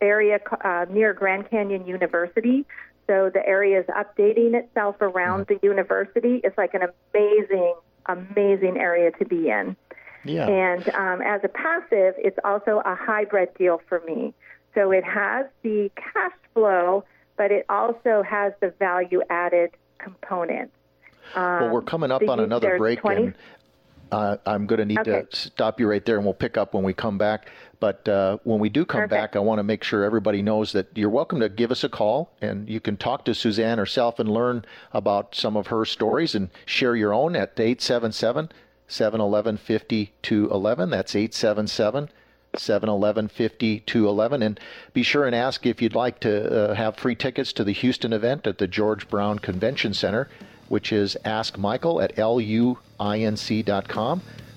area 0.00 0.38
uh, 0.64 0.86
near 0.90 1.12
Grand 1.12 1.50
Canyon 1.50 1.86
University. 1.86 2.64
So 3.06 3.30
the 3.32 3.46
area 3.46 3.80
is 3.80 3.86
updating 3.86 4.54
itself 4.54 4.96
around 5.00 5.46
mm-hmm. 5.46 5.54
the 5.54 5.66
university. 5.66 6.40
It's 6.42 6.58
like 6.58 6.74
an 6.74 6.82
amazing, 7.14 7.74
amazing 8.06 8.76
area 8.78 9.12
to 9.12 9.24
be 9.24 9.48
in. 9.48 9.76
Yeah. 10.24 10.48
And 10.48 10.88
um, 10.90 11.22
as 11.22 11.42
a 11.44 11.48
passive, 11.48 12.14
it's 12.18 12.38
also 12.44 12.82
a 12.84 12.94
hybrid 12.96 13.54
deal 13.56 13.80
for 13.88 14.00
me. 14.06 14.34
So 14.74 14.90
it 14.90 15.04
has 15.04 15.46
the 15.62 15.90
cash 15.94 16.32
flow, 16.52 17.04
but 17.36 17.50
it 17.50 17.64
also 17.68 18.22
has 18.28 18.52
the 18.60 18.70
value 18.78 19.22
added 19.30 19.70
component. 19.98 20.70
Um, 21.34 21.60
well, 21.60 21.70
we're 21.70 21.82
coming 21.82 22.10
up 22.10 22.28
on 22.28 22.40
another 22.40 22.76
break, 22.78 23.00
20... 23.00 23.22
and 23.22 23.34
uh, 24.12 24.36
I'm 24.46 24.66
going 24.66 24.78
to 24.78 24.84
need 24.84 24.98
okay. 24.98 25.24
to 25.28 25.36
stop 25.36 25.80
you 25.80 25.88
right 25.88 26.04
there, 26.04 26.16
and 26.16 26.24
we'll 26.24 26.34
pick 26.34 26.56
up 26.56 26.74
when 26.74 26.84
we 26.84 26.92
come 26.92 27.18
back. 27.18 27.48
But 27.78 28.08
uh, 28.08 28.38
when 28.44 28.58
we 28.58 28.68
do 28.68 28.84
come 28.84 29.02
Perfect. 29.02 29.10
back, 29.10 29.36
I 29.36 29.40
want 29.40 29.58
to 29.58 29.62
make 29.62 29.84
sure 29.84 30.02
everybody 30.04 30.42
knows 30.42 30.72
that 30.72 30.88
you're 30.94 31.10
welcome 31.10 31.40
to 31.40 31.48
give 31.48 31.70
us 31.70 31.84
a 31.84 31.88
call, 31.88 32.32
and 32.40 32.68
you 32.68 32.80
can 32.80 32.96
talk 32.96 33.24
to 33.26 33.34
Suzanne 33.34 33.78
herself 33.78 34.18
and 34.18 34.30
learn 34.30 34.64
about 34.92 35.34
some 35.34 35.56
of 35.56 35.66
her 35.68 35.84
stories 35.84 36.34
and 36.34 36.48
share 36.64 36.96
your 36.96 37.12
own 37.12 37.36
at 37.36 37.58
877 37.58 38.50
711 38.88 39.56
5211. 39.58 40.90
That's 40.90 41.14
877 41.14 42.08
711 42.56 43.28
5211. 43.28 44.42
And 44.42 44.60
be 44.92 45.02
sure 45.02 45.26
and 45.26 45.34
ask 45.34 45.66
if 45.66 45.82
you'd 45.82 45.94
like 45.94 46.20
to 46.20 46.70
uh, 46.70 46.74
have 46.74 46.96
free 46.96 47.14
tickets 47.14 47.52
to 47.54 47.64
the 47.64 47.72
Houston 47.72 48.12
event 48.12 48.46
at 48.46 48.58
the 48.58 48.66
George 48.66 49.08
Brown 49.08 49.38
Convention 49.38 49.92
Center, 49.92 50.28
which 50.68 50.92
is 50.92 51.16
Ask 51.24 51.58
Michael 51.58 52.00
at 52.00 52.16
luinc.com. 52.16 52.76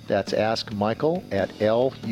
That's 0.09 0.33
Ask 0.33 0.73
Michael 0.73 1.23
at 1.31 1.49
luinc.com. 1.59 2.09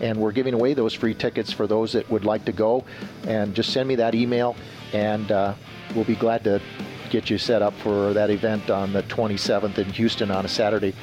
And 0.00 0.18
we're 0.18 0.32
giving 0.32 0.54
away 0.54 0.72
those 0.74 0.94
free 0.94 1.14
tickets 1.14 1.52
for 1.52 1.66
those 1.66 1.92
that 1.92 2.10
would 2.10 2.24
like 2.24 2.46
to 2.46 2.52
go. 2.52 2.84
And 3.26 3.54
just 3.54 3.70
send 3.72 3.86
me 3.86 3.96
that 3.96 4.14
email, 4.14 4.56
and 4.94 5.30
uh, 5.30 5.54
we'll 5.94 6.04
be 6.04 6.16
glad 6.16 6.42
to 6.44 6.60
get 7.10 7.28
you 7.28 7.36
set 7.36 7.60
up 7.60 7.74
for 7.74 8.14
that 8.14 8.30
event 8.30 8.70
on 8.70 8.92
the 8.92 9.02
27th 9.04 9.76
in 9.78 9.90
Houston 9.90 10.30
on 10.30 10.46
a 10.46 10.48
Saturday. 10.48 10.94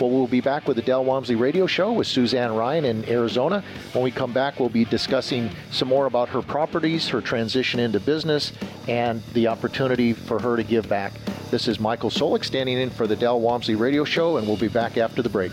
Well, 0.00 0.10
we'll 0.10 0.26
be 0.26 0.40
back 0.40 0.66
with 0.68 0.76
the 0.76 0.82
Del 0.82 1.04
Walmsley 1.04 1.36
Radio 1.36 1.66
Show 1.66 1.92
with 1.92 2.06
Suzanne 2.06 2.54
Ryan 2.54 2.84
in 2.84 3.08
Arizona. 3.08 3.64
When 3.92 4.04
we 4.04 4.10
come 4.10 4.32
back, 4.32 4.60
we'll 4.60 4.68
be 4.68 4.84
discussing 4.84 5.50
some 5.70 5.88
more 5.88 6.06
about 6.06 6.28
her 6.30 6.42
properties, 6.42 7.08
her 7.08 7.20
transition 7.20 7.80
into 7.80 8.00
business, 8.00 8.52
and 8.88 9.22
the 9.32 9.48
opportunity 9.48 10.12
for 10.12 10.38
her 10.38 10.56
to 10.56 10.62
give 10.62 10.88
back. 10.88 11.12
This 11.48 11.68
is 11.68 11.78
Michael 11.78 12.10
Solik 12.10 12.44
standing 12.44 12.76
in 12.76 12.90
for 12.90 13.06
the 13.06 13.14
Del 13.14 13.38
Walmsley 13.38 13.76
Radio 13.76 14.02
Show, 14.02 14.38
and 14.38 14.48
we'll 14.48 14.56
be 14.56 14.66
back 14.66 14.96
after 14.96 15.22
the 15.22 15.28
break. 15.28 15.52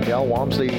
Back 0.00 0.06
to 0.06 0.12
the 0.12 0.16
Del 0.16 0.26
Walmsley 0.26 0.70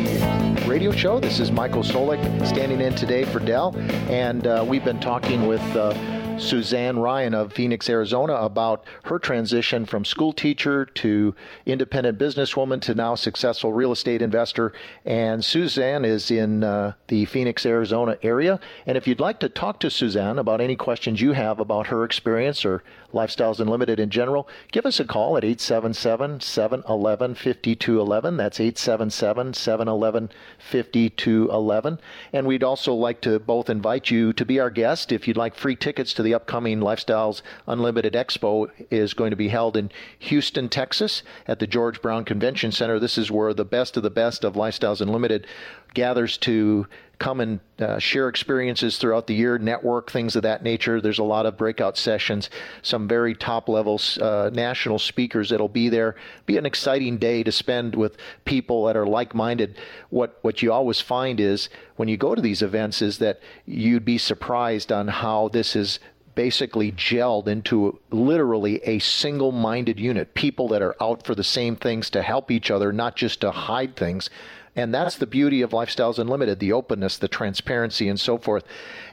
radio 0.68 0.92
show. 0.92 1.20
This 1.20 1.40
is 1.40 1.52
Michael 1.52 1.84
Solik 1.84 2.48
standing 2.48 2.82
in 2.82 2.96
today 2.96 3.24
for 3.24 3.40
Del, 3.40 3.76
and 4.10 4.48
uh, 4.48 4.66
we've 4.68 4.84
been 4.84 5.00
talking 5.00 5.48
with 5.48 5.62
uh, 5.76 5.94
Suzanne 6.42 6.98
Ryan 6.98 7.36
of 7.36 7.54
Phoenix, 7.54 7.88
Arizona, 7.88 8.34
about 8.34 8.84
her 9.04 9.20
transition 9.20 9.86
from 9.86 10.04
school 10.04 10.34
teacher 10.34 10.86
to 10.86 11.36
independent 11.68 12.18
businesswoman 12.18 12.82
to 12.82 12.96
now 12.96 13.14
successful 13.14 13.72
real 13.72 13.92
estate 13.92 14.24
investor. 14.24 14.74
And 15.06 15.46
Suzanne 15.46 16.04
is 16.04 16.32
in 16.32 16.64
uh, 16.64 16.94
the 17.08 17.26
Phoenix, 17.26 17.64
Arizona 17.66 18.18
area. 18.24 18.60
And 18.88 18.98
if 18.98 19.08
you'd 19.08 19.20
like 19.20 19.40
to 19.42 19.50
talk 19.50 19.80
to 19.82 19.92
Suzanne 19.92 20.40
about 20.40 20.62
any 20.62 20.76
questions 20.76 21.22
you 21.22 21.34
have 21.34 21.60
about 21.60 21.88
her 21.88 22.04
experience 22.04 22.66
or 22.66 22.84
Lifestyles 23.14 23.60
Unlimited 23.60 24.00
in 24.00 24.10
general, 24.10 24.48
give 24.72 24.86
us 24.86 25.00
a 25.00 25.06
call 25.06 25.38
at 25.38 25.44
877 25.44 26.42
711 26.42 27.36
5211. 27.36 28.38
That's 28.38 28.60
877 28.60 29.54
711 29.54 30.30
5211. 30.58 32.00
And 32.34 32.48
we'd 32.48 32.64
also 32.64 32.94
like 32.94 33.22
to 33.22 33.40
both 33.40 33.70
invite 33.70 34.10
you 34.10 34.34
to 34.34 34.46
be 34.46 34.60
our 34.60 34.70
guest 34.70 35.12
if 35.12 35.28
you'd 35.28 35.38
like 35.38 35.56
free 35.56 35.76
tickets 35.76 36.14
to 36.16 36.24
the 36.24 36.31
upcoming 36.34 36.80
Lifestyles 36.80 37.42
Unlimited 37.68 38.14
Expo 38.14 38.70
is 38.90 39.14
going 39.14 39.32
to 39.32 39.36
be 39.36 39.50
held 39.50 39.78
in 39.78 39.92
Houston, 40.20 40.70
Texas 40.70 41.24
at 41.48 41.60
the 41.60 41.68
George 41.68 42.02
Brown 42.02 42.26
Convention 42.26 42.72
Center. 42.72 43.00
This 43.00 43.18
is 43.18 43.32
where 43.32 43.54
the 43.54 43.66
best 43.66 43.98
of 43.98 44.04
the 44.04 44.10
best 44.10 44.44
of 44.44 44.54
Lifestyles 44.54 45.02
Unlimited 45.02 45.48
gathers 45.94 46.38
to 46.38 46.88
come 47.22 47.40
and 47.40 47.60
uh, 47.78 48.00
share 48.00 48.28
experiences 48.28 48.98
throughout 48.98 49.28
the 49.28 49.36
year, 49.36 49.60
network, 49.60 50.10
things 50.10 50.36
of 50.36 50.42
that 50.42 50.64
nature. 50.64 51.00
There's 51.00 51.20
a 51.20 51.24
lot 51.24 51.46
of 51.46 51.56
breakout 51.56 51.96
sessions, 51.96 52.50
some 52.82 53.08
very 53.08 53.36
top 53.36 53.70
level 53.70 54.02
uh, 54.20 54.50
national 54.52 54.98
speakers 54.98 55.50
that'll 55.50 55.70
be 55.70 55.88
there. 55.88 56.16
Be 56.48 56.58
an 56.58 56.66
exciting 56.66 57.18
day 57.18 57.44
to 57.44 57.52
spend 57.52 57.94
with 57.94 58.18
people 58.46 58.86
that 58.86 58.98
are 58.98 59.06
like 59.06 59.36
minded. 59.36 59.78
What, 60.10 60.40
what 60.42 60.64
you 60.64 60.74
always 60.74 61.00
find 61.00 61.40
is 61.40 61.70
when 61.96 62.08
you 62.08 62.18
go 62.18 62.34
to 62.34 62.42
these 62.42 62.64
events 62.64 63.04
is 63.04 63.20
that 63.20 63.40
you'd 63.68 64.04
be 64.04 64.18
surprised 64.18 64.92
on 64.92 65.08
how 65.08 65.50
this 65.50 65.76
is 65.76 66.00
basically 66.42 66.92
gelled 66.92 67.48
into 67.48 68.00
literally 68.10 68.82
a 68.84 68.98
single 68.98 69.52
minded 69.52 70.00
unit. 70.00 70.34
People 70.34 70.68
that 70.68 70.82
are 70.82 70.96
out 71.00 71.24
for 71.24 71.36
the 71.36 71.44
same 71.44 71.76
things 71.76 72.10
to 72.10 72.24
help 72.24 72.50
each 72.50 72.72
other, 72.72 72.92
not 72.92 73.16
just 73.16 73.42
to 73.42 73.52
hide 73.52 73.96
things. 73.96 74.28
And 74.76 74.92
that's 74.92 75.18
the 75.18 75.28
beauty 75.28 75.62
of 75.62 75.70
Lifestyles 75.70 76.18
Unlimited 76.18 76.58
the 76.58 76.72
openness, 76.72 77.20
the 77.20 77.28
transparency, 77.28 78.10
and 78.10 78.20
so 78.20 78.40
forth. 78.40 78.64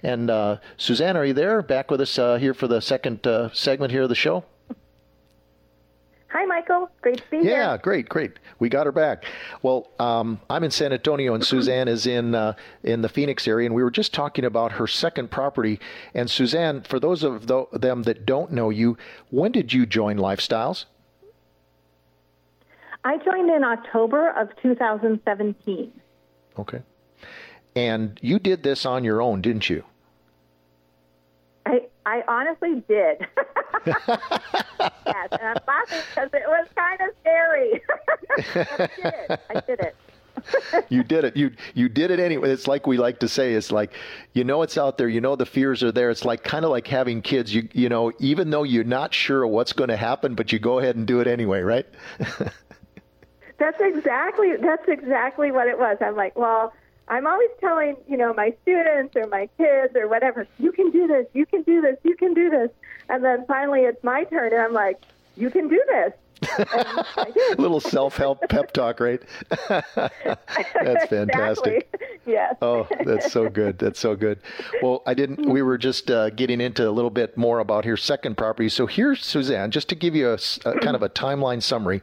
And 0.02 0.30
uh, 0.30 0.56
Suzanne, 0.78 1.18
are 1.18 1.26
you 1.26 1.35
there? 1.35 1.61
Back 1.61 1.90
with 1.90 2.00
us 2.00 2.18
uh, 2.18 2.37
here 2.37 2.54
for 2.54 2.66
the 2.66 2.80
second 2.80 3.26
uh, 3.26 3.50
segment 3.52 3.92
here 3.92 4.04
of 4.04 4.08
the 4.08 4.14
show? 4.14 4.44
Hi, 6.30 6.44
Michael. 6.44 6.90
Great 7.00 7.18
to 7.18 7.30
be 7.30 7.37
yeah, 7.38 7.42
here. 7.42 7.52
Yeah, 7.52 7.76
great, 7.78 8.08
great. 8.08 8.32
We 8.58 8.68
got 8.68 8.85
her 8.85 8.92
back. 8.92 9.25
Well, 9.62 9.90
um, 9.99 10.40
I'm 10.50 10.62
in 10.62 10.70
San 10.70 10.92
Antonio, 10.92 11.35
and 11.35 11.44
Suzanne 11.44 11.88
is 11.88 12.06
in 12.06 12.35
uh, 12.35 12.52
in 12.82 13.00
the 13.00 13.08
Phoenix 13.08 13.49
area, 13.49 13.64
and 13.64 13.75
we 13.75 13.82
were 13.82 13.90
just 13.90 14.12
talking 14.12 14.44
about 14.44 14.73
her 14.73 14.87
second 14.87 15.30
property. 15.30 15.80
And 16.12 16.30
Suzanne, 16.30 16.82
for 16.82 17.00
those 17.00 17.23
of 17.23 17.47
them 17.47 18.02
that 18.02 18.26
don't 18.26 18.52
know 18.52 18.68
you, 18.68 18.99
when 19.30 19.52
did 19.52 19.73
you 19.73 19.87
join 19.87 20.18
Lifestyles? 20.18 20.85
I 23.04 23.16
joined 23.25 23.50
in 23.50 23.64
October 23.64 24.30
of 24.30 24.50
2017. 24.61 25.92
Okay. 26.58 26.82
And 27.75 28.18
you 28.20 28.38
did 28.38 28.62
this 28.62 28.85
on 28.85 29.02
your 29.02 29.23
own, 29.23 29.40
didn't 29.40 29.70
you? 29.70 29.85
I, 32.08 32.22
honestly 32.26 32.82
did. 32.88 33.26
yes, 33.86 35.28
and 35.30 35.42
I'm 35.42 35.58
laughing 35.66 36.00
because 36.08 36.30
it 36.32 36.42
was 36.46 36.66
kind 36.74 37.00
of 37.02 37.10
scary. 37.20 37.82
I 38.70 38.88
did 38.96 39.14
it. 39.14 39.40
I 39.50 39.60
did 39.60 39.80
it. 39.80 39.96
you 40.88 41.02
did 41.02 41.24
it. 41.24 41.36
You 41.36 41.50
you 41.74 41.90
did 41.90 42.10
it 42.10 42.18
anyway. 42.18 42.50
It's 42.50 42.66
like 42.66 42.86
we 42.86 42.96
like 42.96 43.18
to 43.20 43.28
say. 43.28 43.52
It's 43.52 43.70
like 43.70 43.92
you 44.32 44.44
know 44.44 44.62
it's 44.62 44.78
out 44.78 44.96
there. 44.96 45.08
You 45.08 45.20
know 45.20 45.36
the 45.36 45.44
fears 45.44 45.82
are 45.82 45.92
there. 45.92 46.08
It's 46.08 46.24
like 46.24 46.44
kind 46.44 46.64
of 46.64 46.70
like 46.70 46.86
having 46.86 47.20
kids. 47.20 47.54
You 47.54 47.68
you 47.72 47.90
know 47.90 48.12
even 48.20 48.48
though 48.50 48.62
you're 48.62 48.84
not 48.84 49.12
sure 49.12 49.46
what's 49.46 49.74
going 49.74 49.90
to 49.90 49.96
happen, 49.96 50.34
but 50.34 50.50
you 50.50 50.58
go 50.58 50.78
ahead 50.78 50.96
and 50.96 51.06
do 51.06 51.20
it 51.20 51.26
anyway, 51.26 51.60
right? 51.60 51.86
that's 53.58 53.80
exactly 53.80 54.56
that's 54.56 54.88
exactly 54.88 55.50
what 55.50 55.68
it 55.68 55.78
was. 55.78 55.98
I'm 56.00 56.16
like, 56.16 56.38
well, 56.38 56.72
I'm 57.08 57.26
always 57.26 57.50
telling 57.60 57.96
you 58.08 58.16
know 58.16 58.34
my 58.34 58.54
students 58.62 59.16
or 59.16 59.26
my 59.26 59.48
kids 59.58 59.96
or 59.96 60.08
whatever, 60.08 60.46
you 60.58 60.72
can 60.72 60.90
do 60.90 61.06
this, 61.06 61.26
you 61.34 61.46
can 61.46 61.62
do 61.62 61.80
this, 61.80 61.96
you 62.04 62.16
can 62.16 62.34
do 62.34 62.50
this, 62.50 62.70
and 63.08 63.24
then 63.24 63.44
finally 63.46 63.80
it's 63.82 64.02
my 64.04 64.24
turn, 64.24 64.52
and 64.52 64.62
I'm 64.62 64.72
like, 64.72 65.00
you 65.36 65.50
can 65.50 65.68
do 65.68 65.82
this 65.88 66.12
little 67.58 67.80
self-help 67.80 68.48
pep 68.48 68.72
talk, 68.72 69.00
right? 69.00 69.20
that's 69.68 71.06
fantastic. 71.06 71.88
Exactly. 71.92 72.08
Yes. 72.26 72.56
oh, 72.60 72.86
that's 73.04 73.32
so 73.32 73.48
good. 73.48 73.78
That's 73.78 73.98
so 73.98 74.14
good. 74.14 74.38
Well, 74.82 75.02
I 75.06 75.14
didn't. 75.14 75.48
We 75.48 75.62
were 75.62 75.78
just 75.78 76.10
uh, 76.10 76.30
getting 76.30 76.60
into 76.60 76.88
a 76.88 76.92
little 76.92 77.10
bit 77.10 77.36
more 77.36 77.58
about 77.60 77.84
your 77.84 77.96
second 77.96 78.36
property. 78.36 78.68
So 78.68 78.86
here's 78.86 79.24
Suzanne, 79.24 79.70
just 79.70 79.88
to 79.88 79.94
give 79.94 80.14
you 80.14 80.30
a, 80.30 80.38
a 80.64 80.78
kind 80.80 80.94
of 80.94 81.02
a 81.02 81.08
timeline 81.08 81.62
summary. 81.62 82.02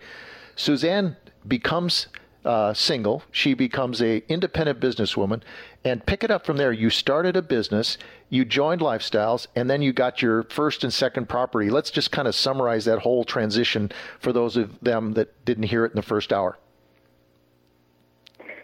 Suzanne 0.56 1.16
becomes 1.48 2.08
uh, 2.46 2.74
single. 2.74 3.24
She 3.32 3.54
becomes 3.54 4.02
a 4.02 4.24
independent 4.32 4.80
businesswoman, 4.80 5.42
and 5.84 6.06
pick 6.06 6.24
it 6.24 6.32
up 6.32 6.46
from 6.46 6.58
there. 6.58 6.72
You 6.72 6.90
started 6.90 7.36
a 7.36 7.42
business, 7.42 7.98
you 8.30 8.46
joined 8.46 8.82
Lifestyles, 8.82 9.48
and 9.56 9.70
then 9.70 9.82
you 9.82 9.92
got 9.94 10.22
your 10.22 10.44
first 10.44 10.84
and 10.84 10.94
second 10.94 11.28
property. 11.28 11.70
Let's 11.70 11.92
just 11.92 12.12
kind 12.12 12.28
of 12.28 12.36
summarize 12.36 12.86
that 12.86 13.00
whole 13.00 13.24
transition 13.24 13.92
for 14.20 14.32
those 14.32 14.58
of 14.58 14.80
them 14.82 15.14
that 15.14 15.46
didn't 15.46 15.64
hear 15.64 15.86
it 15.86 15.92
in 15.92 15.96
the 15.96 16.02
first 16.02 16.32
hour. 16.32 16.58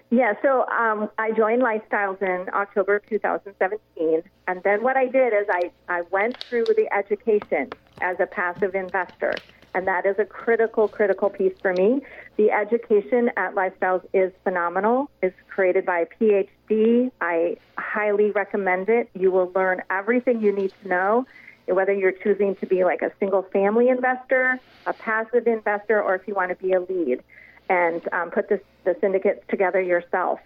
Yeah, 0.09 0.33
so 0.41 0.67
um, 0.67 1.09
I 1.17 1.31
joined 1.31 1.61
Lifestyles 1.61 2.21
in 2.21 2.49
October 2.53 2.97
of 2.97 3.05
2017, 3.07 4.21
and 4.47 4.63
then 4.63 4.83
what 4.83 4.97
I 4.97 5.07
did 5.07 5.33
is 5.33 5.47
I, 5.49 5.71
I 5.87 6.01
went 6.11 6.43
through 6.43 6.65
the 6.65 6.89
education 6.93 7.69
as 8.01 8.19
a 8.19 8.25
passive 8.25 8.75
investor 8.75 9.35
and 9.73 9.87
that 9.87 10.05
is 10.05 10.17
a 10.19 10.25
critical, 10.25 10.87
critical 10.87 11.29
piece 11.29 11.53
for 11.61 11.73
me. 11.73 12.01
The 12.37 12.51
education 12.51 13.31
at 13.37 13.55
Lifestyles 13.55 14.05
is 14.13 14.31
phenomenal. 14.43 15.09
It's 15.21 15.35
created 15.49 15.85
by 15.85 15.99
a 15.99 16.05
PhD. 16.05 17.11
I 17.21 17.57
highly 17.77 18.31
recommend 18.31 18.89
it. 18.89 19.09
You 19.13 19.31
will 19.31 19.51
learn 19.55 19.81
everything 19.89 20.41
you 20.41 20.51
need 20.51 20.73
to 20.81 20.87
know, 20.87 21.25
whether 21.67 21.93
you're 21.93 22.11
choosing 22.11 22.55
to 22.57 22.65
be 22.65 22.83
like 22.83 23.01
a 23.01 23.11
single 23.19 23.43
family 23.43 23.89
investor, 23.89 24.59
a 24.85 24.93
passive 24.93 25.47
investor, 25.47 26.01
or 26.01 26.15
if 26.15 26.27
you 26.27 26.33
want 26.33 26.49
to 26.49 26.63
be 26.63 26.73
a 26.73 26.81
lead 26.81 27.23
and 27.69 28.01
um, 28.11 28.31
put 28.31 28.49
this, 28.49 28.61
the 28.83 28.95
syndicates 28.99 29.43
together 29.47 29.81
yourself. 29.81 30.39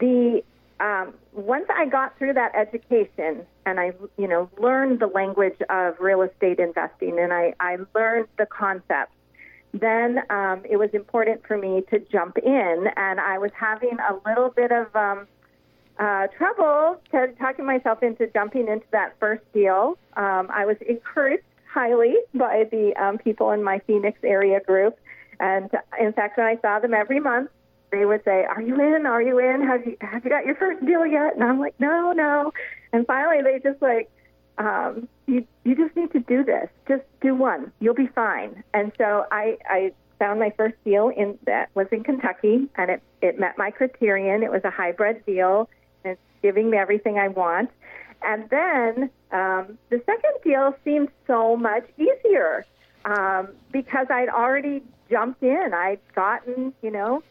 The 0.00 0.42
um, 0.80 1.14
once 1.32 1.66
I 1.74 1.86
got 1.86 2.16
through 2.18 2.34
that 2.34 2.54
education 2.54 3.44
and 3.68 3.78
I, 3.78 3.92
you 4.16 4.26
know, 4.26 4.48
learned 4.58 5.00
the 5.00 5.06
language 5.06 5.58
of 5.68 6.00
real 6.00 6.22
estate 6.22 6.58
investing 6.58 7.18
and 7.18 7.32
I, 7.32 7.54
I 7.60 7.76
learned 7.94 8.28
the 8.38 8.46
concepts, 8.46 9.12
then 9.74 10.22
um, 10.30 10.62
it 10.68 10.78
was 10.78 10.90
important 10.94 11.46
for 11.46 11.58
me 11.58 11.82
to 11.90 11.98
jump 12.10 12.38
in. 12.38 12.86
And 12.96 13.20
I 13.20 13.38
was 13.38 13.50
having 13.54 13.98
a 14.00 14.14
little 14.28 14.48
bit 14.48 14.72
of 14.72 14.94
um, 14.96 15.26
uh, 15.98 16.28
trouble 16.28 17.00
to, 17.12 17.28
talking 17.38 17.66
myself 17.66 18.02
into 18.02 18.26
jumping 18.28 18.68
into 18.68 18.86
that 18.92 19.14
first 19.20 19.42
deal. 19.52 19.98
Um, 20.16 20.48
I 20.50 20.64
was 20.64 20.76
encouraged 20.88 21.44
highly 21.70 22.16
by 22.34 22.64
the 22.70 22.94
um, 22.96 23.18
people 23.18 23.50
in 23.50 23.62
my 23.62 23.80
Phoenix 23.86 24.18
area 24.24 24.60
group. 24.60 24.98
And 25.40 25.70
in 26.00 26.12
fact, 26.14 26.38
when 26.38 26.46
I 26.46 26.56
saw 26.62 26.80
them 26.80 26.94
every 26.94 27.20
month, 27.20 27.50
they 27.90 28.04
would 28.04 28.22
say, 28.24 28.44
"Are 28.44 28.60
you 28.60 28.74
in? 28.74 29.06
Are 29.06 29.22
you 29.22 29.38
in? 29.38 29.66
Have 29.66 29.86
you 29.86 29.96
have 30.00 30.24
you 30.24 30.30
got 30.30 30.44
your 30.44 30.56
first 30.56 30.84
deal 30.84 31.06
yet?" 31.06 31.34
And 31.34 31.44
I'm 31.44 31.58
like, 31.58 31.74
"No, 31.78 32.12
no." 32.12 32.52
And 32.92 33.06
finally, 33.06 33.42
they 33.42 33.60
just 33.60 33.80
like, 33.82 34.10
um, 34.58 35.08
"You 35.26 35.46
you 35.64 35.76
just 35.76 35.94
need 35.96 36.12
to 36.12 36.20
do 36.20 36.44
this. 36.44 36.68
Just 36.86 37.04
do 37.20 37.34
one. 37.34 37.72
You'll 37.80 37.94
be 37.94 38.08
fine." 38.08 38.62
And 38.74 38.92
so 38.98 39.26
I 39.30 39.58
I 39.68 39.92
found 40.18 40.40
my 40.40 40.50
first 40.56 40.74
deal 40.84 41.08
in 41.08 41.38
that 41.46 41.70
was 41.74 41.86
in 41.92 42.02
Kentucky, 42.04 42.68
and 42.76 42.90
it 42.90 43.02
it 43.22 43.38
met 43.38 43.58
my 43.58 43.70
criterion. 43.70 44.42
It 44.42 44.50
was 44.50 44.62
a 44.64 44.70
hybrid 44.70 45.24
deal, 45.26 45.68
and 46.04 46.12
it's 46.12 46.20
giving 46.42 46.70
me 46.70 46.78
everything 46.78 47.18
I 47.18 47.28
want. 47.28 47.70
And 48.22 48.48
then 48.50 49.10
um, 49.30 49.78
the 49.90 50.02
second 50.04 50.32
deal 50.42 50.74
seemed 50.84 51.08
so 51.26 51.56
much 51.56 51.84
easier 51.96 52.66
um, 53.04 53.48
because 53.72 54.06
I'd 54.10 54.28
already 54.28 54.82
jumped 55.10 55.42
in. 55.42 55.70
I'd 55.72 56.00
gotten, 56.14 56.74
you 56.82 56.90
know, 56.90 57.22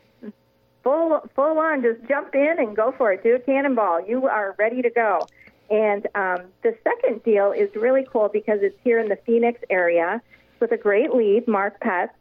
full 0.84 1.22
full 1.36 1.60
on, 1.60 1.82
just 1.82 2.08
jump 2.08 2.34
in 2.34 2.56
and 2.58 2.76
go 2.76 2.94
for 2.98 3.12
it. 3.12 3.24
Do 3.24 3.36
a 3.36 3.40
cannonball. 3.40 4.08
You 4.08 4.28
are 4.28 4.56
ready 4.58 4.82
to 4.82 4.90
go. 4.90 5.28
And 5.70 6.08
um, 6.16 6.46
the 6.64 6.78
second 6.84 7.24
deal 7.24 7.52
is 7.52 7.70
really 7.76 8.08
cool 8.12 8.30
because 8.32 8.60
it's 8.62 8.78
here 8.84 9.00
in 9.00 9.10
the 9.10 9.18
Phoenix 9.26 9.60
area 9.70 10.22
with 10.60 10.72
a 10.72 10.78
great 10.78 11.14
lead, 11.14 11.48
Mark 11.48 11.80
Pets. 11.82 12.14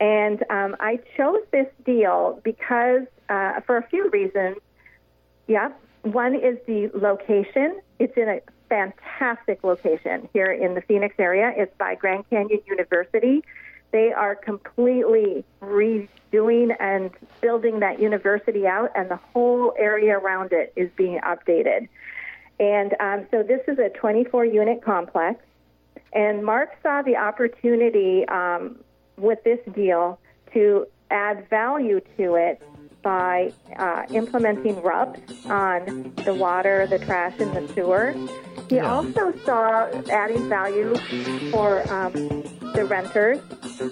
And 0.00 0.42
um, 0.50 0.76
I 0.80 1.00
chose 1.16 1.42
this 1.50 1.66
deal 1.84 2.40
because 2.44 3.02
uh, 3.28 3.60
for 3.66 3.76
a 3.76 3.86
few 3.88 4.08
reasons. 4.10 4.58
Yeah, 5.46 5.70
one 6.02 6.34
is 6.34 6.58
the 6.66 6.90
location. 6.94 7.80
It's 7.98 8.16
in 8.16 8.28
a 8.28 8.40
fantastic 8.68 9.64
location 9.64 10.28
here 10.32 10.52
in 10.52 10.74
the 10.74 10.82
Phoenix 10.82 11.14
area. 11.18 11.52
It's 11.56 11.74
by 11.78 11.94
Grand 11.94 12.28
Canyon 12.28 12.60
University. 12.66 13.42
They 13.90 14.12
are 14.12 14.34
completely 14.34 15.44
redoing 15.62 16.76
and 16.78 17.10
building 17.40 17.80
that 17.80 18.00
university 18.00 18.66
out, 18.66 18.90
and 18.94 19.10
the 19.10 19.16
whole 19.16 19.72
area 19.78 20.18
around 20.18 20.52
it 20.52 20.72
is 20.76 20.90
being 20.96 21.20
updated. 21.20 21.88
And 22.60 22.94
um, 23.00 23.26
so 23.30 23.42
this 23.42 23.60
is 23.68 23.78
a 23.78 23.88
24 23.90 24.44
unit 24.44 24.82
complex. 24.82 25.42
And 26.12 26.44
Mark 26.44 26.70
saw 26.82 27.02
the 27.02 27.16
opportunity 27.16 28.26
um, 28.28 28.78
with 29.16 29.42
this 29.44 29.60
deal 29.74 30.18
to 30.54 30.86
add 31.10 31.48
value 31.48 32.00
to 32.16 32.34
it 32.34 32.62
by 33.02 33.52
uh, 33.76 34.04
implementing 34.10 34.82
RUBS 34.82 35.46
on 35.46 36.12
the 36.24 36.34
water, 36.34 36.86
the 36.86 36.98
trash, 36.98 37.34
and 37.38 37.54
the 37.54 37.72
sewer. 37.74 38.14
He 38.68 38.76
yeah. 38.76 38.92
also 38.92 39.32
saw 39.44 39.88
adding 40.10 40.48
value 40.48 40.94
for 41.50 41.90
um, 41.92 42.12
the 42.74 42.84
renters 42.84 43.38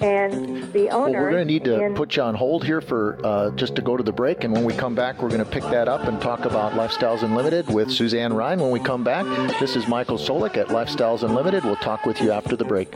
and 0.03 0.73
the 0.73 0.91
owners. 0.91 1.15
Well, 1.15 1.23
we're 1.23 1.31
going 1.31 1.47
to 1.47 1.53
need 1.53 1.65
to 1.65 1.83
in, 1.83 1.95
put 1.95 2.17
you 2.17 2.23
on 2.23 2.35
hold 2.35 2.65
here 2.65 2.81
for 2.81 3.19
uh, 3.25 3.51
just 3.53 3.75
to 3.77 3.83
go 3.83 3.97
to 3.97 4.03
the 4.03 4.13
break, 4.13 4.45
and 4.45 4.53
when 4.53 4.65
we 4.65 4.75
come 4.75 4.95
back, 4.95 5.23
we're 5.23 5.31
going 5.31 5.45
to 5.45 5.51
pick 5.51 5.63
that 5.65 5.89
up 5.89 6.07
and 6.07 6.21
talk 6.21 6.45
about 6.45 6.73
Lifestyles 6.73 7.23
Unlimited 7.23 7.69
with 7.69 7.91
Suzanne 7.91 8.33
Ryan. 8.33 8.61
When 8.61 8.71
we 8.71 8.81
come 8.81 9.03
back, 9.03 9.25
this 9.61 9.77
is 9.77 9.89
Michael 9.89 10.19
Solik 10.19 10.57
at 10.57 10.69
Lifestyles 10.69 11.23
Unlimited. 11.23 11.65
We'll 11.65 11.77
talk 11.77 12.05
with 12.05 12.21
you 12.21 12.33
after 12.33 12.57
the 12.57 12.65
break. 12.65 12.93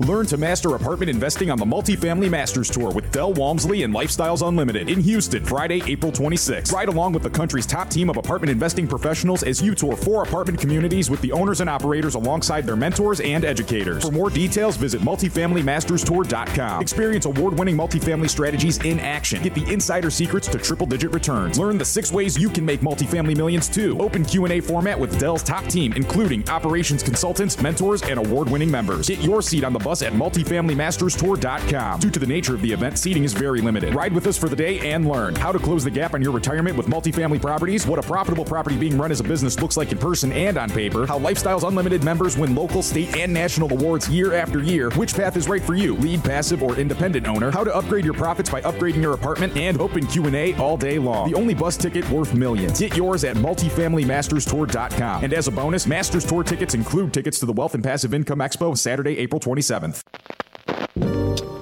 Learn 0.00 0.24
to 0.28 0.38
master 0.38 0.74
apartment 0.74 1.10
investing 1.10 1.50
on 1.50 1.58
the 1.58 1.64
Multifamily 1.66 2.30
Masters 2.30 2.70
Tour 2.70 2.90
with 2.90 3.12
Del 3.12 3.34
Walmsley 3.34 3.82
and 3.82 3.92
Lifestyles 3.94 4.46
Unlimited 4.46 4.88
in 4.88 4.98
Houston, 5.02 5.44
Friday, 5.44 5.82
April 5.86 6.10
26. 6.10 6.72
Ride 6.72 6.88
along 6.88 7.12
with 7.12 7.22
the 7.22 7.28
country's 7.28 7.66
top 7.66 7.90
team 7.90 8.08
of 8.08 8.16
apartment 8.16 8.50
investing 8.50 8.88
professionals 8.88 9.42
as 9.42 9.60
you 9.60 9.74
tour 9.74 9.94
four 9.94 10.22
apartment 10.22 10.58
communities 10.58 11.10
with 11.10 11.20
the 11.20 11.30
owners 11.32 11.60
and 11.60 11.68
operators 11.68 12.14
alongside 12.14 12.64
their 12.64 12.76
mentors 12.76 13.20
and 13.20 13.44
educators. 13.44 14.02
For 14.02 14.10
more 14.10 14.30
details, 14.30 14.78
visit 14.78 15.02
multifamilymasterstour.com. 15.02 16.80
Experience 16.80 17.26
award-winning 17.26 17.76
multifamily 17.76 18.30
strategies 18.30 18.78
in 18.78 18.98
action. 19.00 19.42
Get 19.42 19.54
the 19.54 19.70
insider 19.70 20.08
secrets 20.08 20.48
to 20.48 20.56
triple-digit 20.56 21.12
returns. 21.12 21.58
Learn 21.58 21.76
the 21.76 21.84
six 21.84 22.10
ways 22.10 22.38
you 22.38 22.48
can 22.48 22.64
make 22.64 22.80
multifamily 22.80 23.36
millions 23.36 23.68
too. 23.68 24.00
Open 24.00 24.24
Q&A 24.24 24.60
format 24.60 24.98
with 24.98 25.20
Del's 25.20 25.42
top 25.42 25.66
team, 25.66 25.92
including 25.92 26.48
operations 26.48 27.02
consultants, 27.02 27.60
mentors, 27.60 28.00
and 28.04 28.18
award-winning 28.18 28.70
members. 28.70 29.06
Get 29.06 29.20
your 29.22 29.42
seat 29.42 29.62
on 29.62 29.74
the 29.74 29.89
bus 29.90 30.02
at 30.02 30.12
multifamilymasterstour.com. 30.12 31.98
Due 31.98 32.10
to 32.10 32.20
the 32.20 32.26
nature 32.26 32.54
of 32.54 32.62
the 32.62 32.72
event, 32.72 32.96
seating 32.96 33.24
is 33.24 33.32
very 33.32 33.60
limited. 33.60 33.92
Ride 33.92 34.12
with 34.12 34.28
us 34.28 34.38
for 34.38 34.48
the 34.48 34.54
day 34.54 34.92
and 34.92 35.08
learn 35.08 35.34
how 35.34 35.50
to 35.50 35.58
close 35.58 35.82
the 35.82 35.90
gap 35.90 36.14
on 36.14 36.22
your 36.22 36.30
retirement 36.30 36.76
with 36.76 36.86
multifamily 36.86 37.40
properties, 37.40 37.88
what 37.88 37.98
a 37.98 38.02
profitable 38.02 38.44
property 38.44 38.76
being 38.76 38.96
run 38.96 39.10
as 39.10 39.18
a 39.18 39.24
business 39.24 39.60
looks 39.60 39.76
like 39.76 39.90
in 39.90 39.98
person 39.98 40.30
and 40.30 40.56
on 40.56 40.70
paper, 40.70 41.06
how 41.06 41.18
Lifestyles 41.18 41.66
Unlimited 41.66 42.04
members 42.04 42.36
win 42.36 42.54
local, 42.54 42.84
state, 42.84 43.16
and 43.16 43.34
national 43.34 43.72
awards 43.72 44.08
year 44.08 44.32
after 44.32 44.62
year, 44.62 44.90
which 44.90 45.12
path 45.12 45.36
is 45.36 45.48
right 45.48 45.62
for 45.62 45.74
you, 45.74 45.96
lead, 45.96 46.22
passive, 46.22 46.62
or 46.62 46.76
independent 46.76 47.26
owner, 47.26 47.50
how 47.50 47.64
to 47.64 47.74
upgrade 47.74 48.04
your 48.04 48.14
profits 48.14 48.48
by 48.48 48.60
upgrading 48.62 49.02
your 49.02 49.14
apartment, 49.14 49.56
and 49.56 49.80
open 49.80 50.06
Q&A 50.06 50.54
all 50.54 50.76
day 50.76 51.00
long. 51.00 51.28
The 51.28 51.36
only 51.36 51.54
bus 51.54 51.76
ticket 51.76 52.08
worth 52.10 52.32
millions. 52.32 52.78
Get 52.78 52.96
yours 52.96 53.24
at 53.24 53.34
multifamilymasterstour.com. 53.34 55.24
And 55.24 55.34
as 55.34 55.48
a 55.48 55.50
bonus, 55.50 55.88
Masters 55.88 56.24
Tour 56.24 56.44
tickets 56.44 56.74
include 56.74 57.12
tickets 57.12 57.40
to 57.40 57.46
the 57.46 57.52
Wealth 57.52 57.74
and 57.74 57.82
Passive 57.82 58.14
Income 58.14 58.38
Expo 58.38 58.78
Saturday, 58.78 59.18
April 59.18 59.40
27th. 59.40 59.79
7th. 59.80 61.59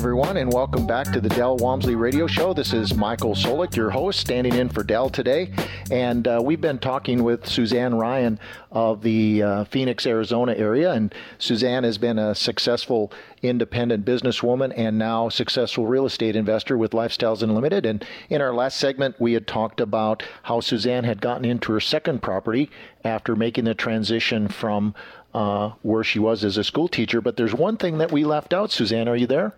Everyone, 0.00 0.38
and 0.38 0.50
welcome 0.50 0.86
back 0.86 1.12
to 1.12 1.20
the 1.20 1.28
Del 1.28 1.58
Walmsley 1.58 1.94
Radio 1.94 2.26
Show. 2.26 2.54
This 2.54 2.72
is 2.72 2.94
Michael 2.94 3.34
Solik, 3.34 3.76
your 3.76 3.90
host, 3.90 4.18
standing 4.18 4.54
in 4.54 4.70
for 4.70 4.82
Del 4.82 5.10
today. 5.10 5.52
And 5.90 6.26
uh, 6.26 6.40
we've 6.42 6.60
been 6.60 6.78
talking 6.78 7.22
with 7.22 7.46
Suzanne 7.46 7.94
Ryan 7.94 8.40
of 8.72 9.02
the 9.02 9.42
uh, 9.42 9.64
Phoenix, 9.64 10.06
Arizona 10.06 10.54
area. 10.54 10.92
And 10.92 11.14
Suzanne 11.36 11.84
has 11.84 11.98
been 11.98 12.18
a 12.18 12.34
successful 12.34 13.12
independent 13.42 14.06
businesswoman 14.06 14.72
and 14.74 14.98
now 14.98 15.28
successful 15.28 15.86
real 15.86 16.06
estate 16.06 16.34
investor 16.34 16.78
with 16.78 16.92
Lifestyles 16.92 17.42
Unlimited. 17.42 17.84
And 17.84 18.02
in 18.30 18.40
our 18.40 18.54
last 18.54 18.78
segment, 18.78 19.16
we 19.20 19.34
had 19.34 19.46
talked 19.46 19.82
about 19.82 20.22
how 20.44 20.60
Suzanne 20.60 21.04
had 21.04 21.20
gotten 21.20 21.44
into 21.44 21.72
her 21.72 21.80
second 21.80 22.22
property 22.22 22.70
after 23.04 23.36
making 23.36 23.64
the 23.64 23.74
transition 23.74 24.48
from 24.48 24.94
uh, 25.34 25.72
where 25.82 26.02
she 26.02 26.18
was 26.18 26.42
as 26.42 26.56
a 26.56 26.64
school 26.64 26.88
teacher. 26.88 27.20
But 27.20 27.36
there's 27.36 27.52
one 27.52 27.76
thing 27.76 27.98
that 27.98 28.10
we 28.10 28.24
left 28.24 28.54
out, 28.54 28.72
Suzanne. 28.72 29.06
Are 29.06 29.14
you 29.14 29.26
there? 29.26 29.54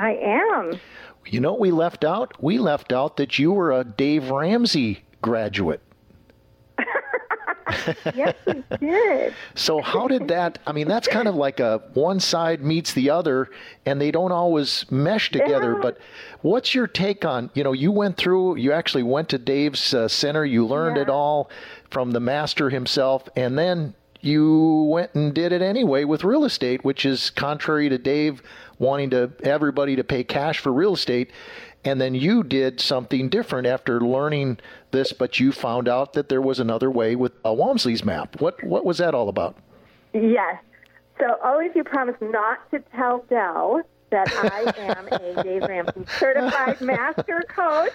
I 0.00 0.14
am. 0.14 0.80
You 1.26 1.40
know 1.40 1.52
what 1.52 1.60
we 1.60 1.70
left 1.72 2.04
out? 2.04 2.32
We 2.42 2.56
left 2.56 2.90
out 2.90 3.18
that 3.18 3.38
you 3.38 3.52
were 3.52 3.70
a 3.70 3.84
Dave 3.84 4.30
Ramsey 4.30 5.04
graduate. 5.20 5.82
yes, 8.14 8.34
we 8.46 8.64
did. 8.80 9.34
so 9.54 9.82
how 9.82 10.08
did 10.08 10.26
that? 10.28 10.58
I 10.66 10.72
mean, 10.72 10.88
that's 10.88 11.06
kind 11.06 11.28
of 11.28 11.34
like 11.34 11.60
a 11.60 11.82
one 11.92 12.18
side 12.18 12.62
meets 12.62 12.94
the 12.94 13.10
other, 13.10 13.50
and 13.84 14.00
they 14.00 14.10
don't 14.10 14.32
always 14.32 14.90
mesh 14.90 15.30
together. 15.30 15.74
Yeah. 15.74 15.80
But 15.82 15.98
what's 16.40 16.74
your 16.74 16.86
take 16.86 17.26
on? 17.26 17.50
You 17.52 17.62
know, 17.62 17.74
you 17.74 17.92
went 17.92 18.16
through. 18.16 18.56
You 18.56 18.72
actually 18.72 19.02
went 19.02 19.28
to 19.28 19.38
Dave's 19.38 19.92
uh, 19.92 20.08
center. 20.08 20.46
You 20.46 20.66
learned 20.66 20.96
yeah. 20.96 21.02
it 21.02 21.08
all 21.10 21.50
from 21.90 22.12
the 22.12 22.20
master 22.20 22.70
himself, 22.70 23.28
and 23.36 23.58
then 23.58 23.94
you 24.22 24.88
went 24.90 25.14
and 25.14 25.34
did 25.34 25.52
it 25.52 25.62
anyway 25.62 26.04
with 26.04 26.24
real 26.24 26.44
estate, 26.44 26.84
which 26.84 27.04
is 27.04 27.30
contrary 27.30 27.88
to 27.90 27.98
Dave 27.98 28.42
wanting 28.80 29.10
to 29.10 29.30
everybody 29.44 29.94
to 29.94 30.02
pay 30.02 30.24
cash 30.24 30.58
for 30.58 30.72
real 30.72 30.94
estate. 30.94 31.30
And 31.84 32.00
then 32.00 32.14
you 32.14 32.42
did 32.42 32.80
something 32.80 33.28
different 33.28 33.66
after 33.66 34.00
learning 34.00 34.58
this, 34.90 35.12
but 35.12 35.38
you 35.38 35.52
found 35.52 35.88
out 35.88 36.14
that 36.14 36.28
there 36.28 36.42
was 36.42 36.58
another 36.58 36.90
way 36.90 37.14
with 37.14 37.32
a 37.44 37.54
Walmsley's 37.54 38.04
map. 38.04 38.40
What 38.40 38.62
what 38.64 38.84
was 38.84 38.98
that 38.98 39.14
all 39.14 39.28
about? 39.28 39.56
Yes. 40.12 40.56
So 41.18 41.36
always 41.44 41.70
you 41.76 41.84
promise 41.84 42.16
not 42.20 42.68
to 42.72 42.80
tell 42.96 43.24
Del 43.30 43.82
that 44.10 44.28
I 44.32 44.72
am 44.80 45.08
a 45.08 45.42
Dave 45.44 45.62
Ramsey 45.62 46.04
certified 46.18 46.80
master 46.80 47.44
coach. 47.48 47.92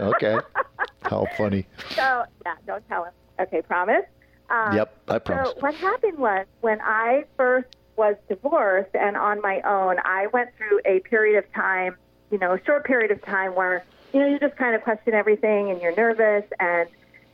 okay. 0.00 0.38
How 1.02 1.26
funny. 1.36 1.66
So 1.90 2.24
yeah, 2.46 2.54
don't 2.66 2.86
tell 2.88 3.04
him. 3.04 3.12
Okay, 3.40 3.62
promise. 3.62 4.04
Um, 4.50 4.76
yep, 4.76 4.96
I 5.08 5.18
promise. 5.18 5.50
So 5.50 5.60
what 5.60 5.74
happened 5.74 6.18
was 6.18 6.46
when 6.60 6.80
I 6.80 7.24
first 7.36 7.68
was 7.96 8.16
divorced 8.28 8.94
and 8.94 9.16
on 9.16 9.40
my 9.40 9.60
own, 9.62 9.96
I 10.04 10.26
went 10.28 10.50
through 10.56 10.80
a 10.84 11.00
period 11.00 11.38
of 11.38 11.52
time, 11.52 11.96
you 12.30 12.38
know, 12.38 12.54
a 12.54 12.64
short 12.64 12.84
period 12.84 13.10
of 13.10 13.22
time 13.22 13.54
where, 13.54 13.84
you 14.12 14.20
know, 14.20 14.26
you 14.26 14.38
just 14.38 14.56
kind 14.56 14.74
of 14.74 14.82
question 14.82 15.14
everything 15.14 15.70
and 15.70 15.80
you're 15.80 15.94
nervous 15.94 16.44
and 16.58 16.88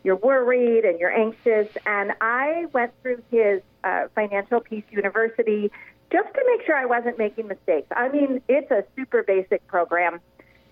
you're 0.05 0.17
worried 0.17 0.85
and 0.85 0.99
you're 0.99 1.17
anxious. 1.17 1.69
And 1.87 2.13
I 2.21 2.67
went 2.73 2.93
through 3.03 3.23
his 3.31 3.63
uh, 3.85 4.09
Financial 4.15 4.61
Peace 4.61 4.85
University 4.91 5.71
just 6.11 6.33
to 6.35 6.45
make 6.47 6.67
sure 6.67 6.77
I 6.77 6.87
wasn't 6.87 7.19
making 7.19 7.49
mistakes. 7.49 7.89
I 7.95 8.09
mean, 8.09 8.41
it's 8.49 8.71
a 8.71 8.85
super 8.97 9.23
basic 9.23 9.67
program 9.67 10.21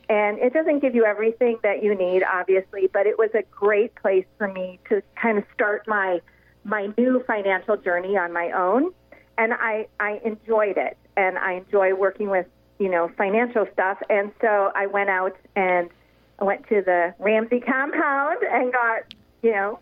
and 0.09 0.39
it 0.39 0.53
doesn't 0.53 0.81
give 0.81 0.95
you 0.95 1.05
everything 1.05 1.59
that 1.63 1.83
you 1.83 1.95
need, 1.95 2.23
obviously, 2.23 2.89
but 2.93 3.07
it 3.07 3.19
was 3.19 3.31
a 3.35 3.43
great 3.51 3.95
place 3.97 4.27
for 4.39 4.47
me 4.47 4.79
to 4.89 5.03
kind 5.21 5.39
of 5.39 5.45
start 5.55 5.87
my 5.87 6.21
my 6.65 6.93
new 6.99 7.23
financial 7.27 7.77
journey 7.77 8.17
on 8.17 8.33
my 8.33 8.51
own. 8.51 8.93
And 9.39 9.53
I, 9.53 9.87
I 10.01 10.21
enjoyed 10.25 10.77
it. 10.77 10.97
And 11.17 11.39
I 11.39 11.55
enjoy 11.55 11.95
working 11.95 12.31
with, 12.31 12.47
you 12.79 12.91
know, 12.91 13.11
financial 13.17 13.67
stuff. 13.73 13.99
And 14.11 14.33
so 14.41 14.71
I 14.75 14.87
went 14.87 15.11
out 15.11 15.37
and 15.55 15.91
I 16.39 16.45
went 16.45 16.69
to 16.69 16.83
the 16.83 17.15
Ramsey 17.19 17.61
compound 17.61 18.43
and 18.43 18.73
got, 18.73 19.15
you 19.43 19.53
know, 19.53 19.79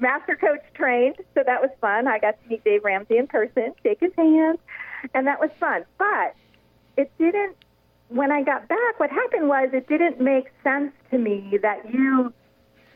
master 0.00 0.36
coach 0.36 0.62
trained. 0.74 1.16
So 1.34 1.42
that 1.44 1.60
was 1.60 1.70
fun. 1.80 2.08
I 2.08 2.18
got 2.18 2.42
to 2.42 2.48
meet 2.48 2.64
Dave 2.64 2.84
Ramsey 2.84 3.18
in 3.18 3.26
person, 3.26 3.74
shake 3.82 4.00
his 4.00 4.12
hand, 4.16 4.58
and 5.14 5.26
that 5.26 5.40
was 5.40 5.50
fun. 5.60 5.84
But 5.98 6.34
it 6.96 7.10
didn't, 7.18 7.56
when 8.08 8.30
I 8.30 8.42
got 8.42 8.68
back, 8.68 8.98
what 8.98 9.10
happened 9.10 9.48
was 9.48 9.70
it 9.72 9.88
didn't 9.88 10.20
make 10.20 10.46
sense 10.62 10.92
to 11.10 11.18
me 11.18 11.58
that 11.62 11.92
you 11.92 12.32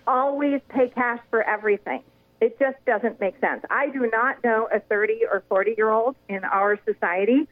always 0.07 0.61
pay 0.69 0.89
cash 0.89 1.21
for 1.31 1.43
everything. 1.43 2.03
It 2.41 2.59
just 2.59 2.77
doesn't 2.85 3.21
make 3.21 3.39
sense. 3.41 3.65
I 3.71 3.89
do 3.89 4.09
not 4.13 4.43
know 4.45 4.69
a 4.75 4.81
30 4.81 5.21
or 5.31 5.43
40 5.49 5.75
year 5.77 5.91
old 5.91 6.17
in 6.29 6.45
our 6.45 6.79
society 6.85 7.49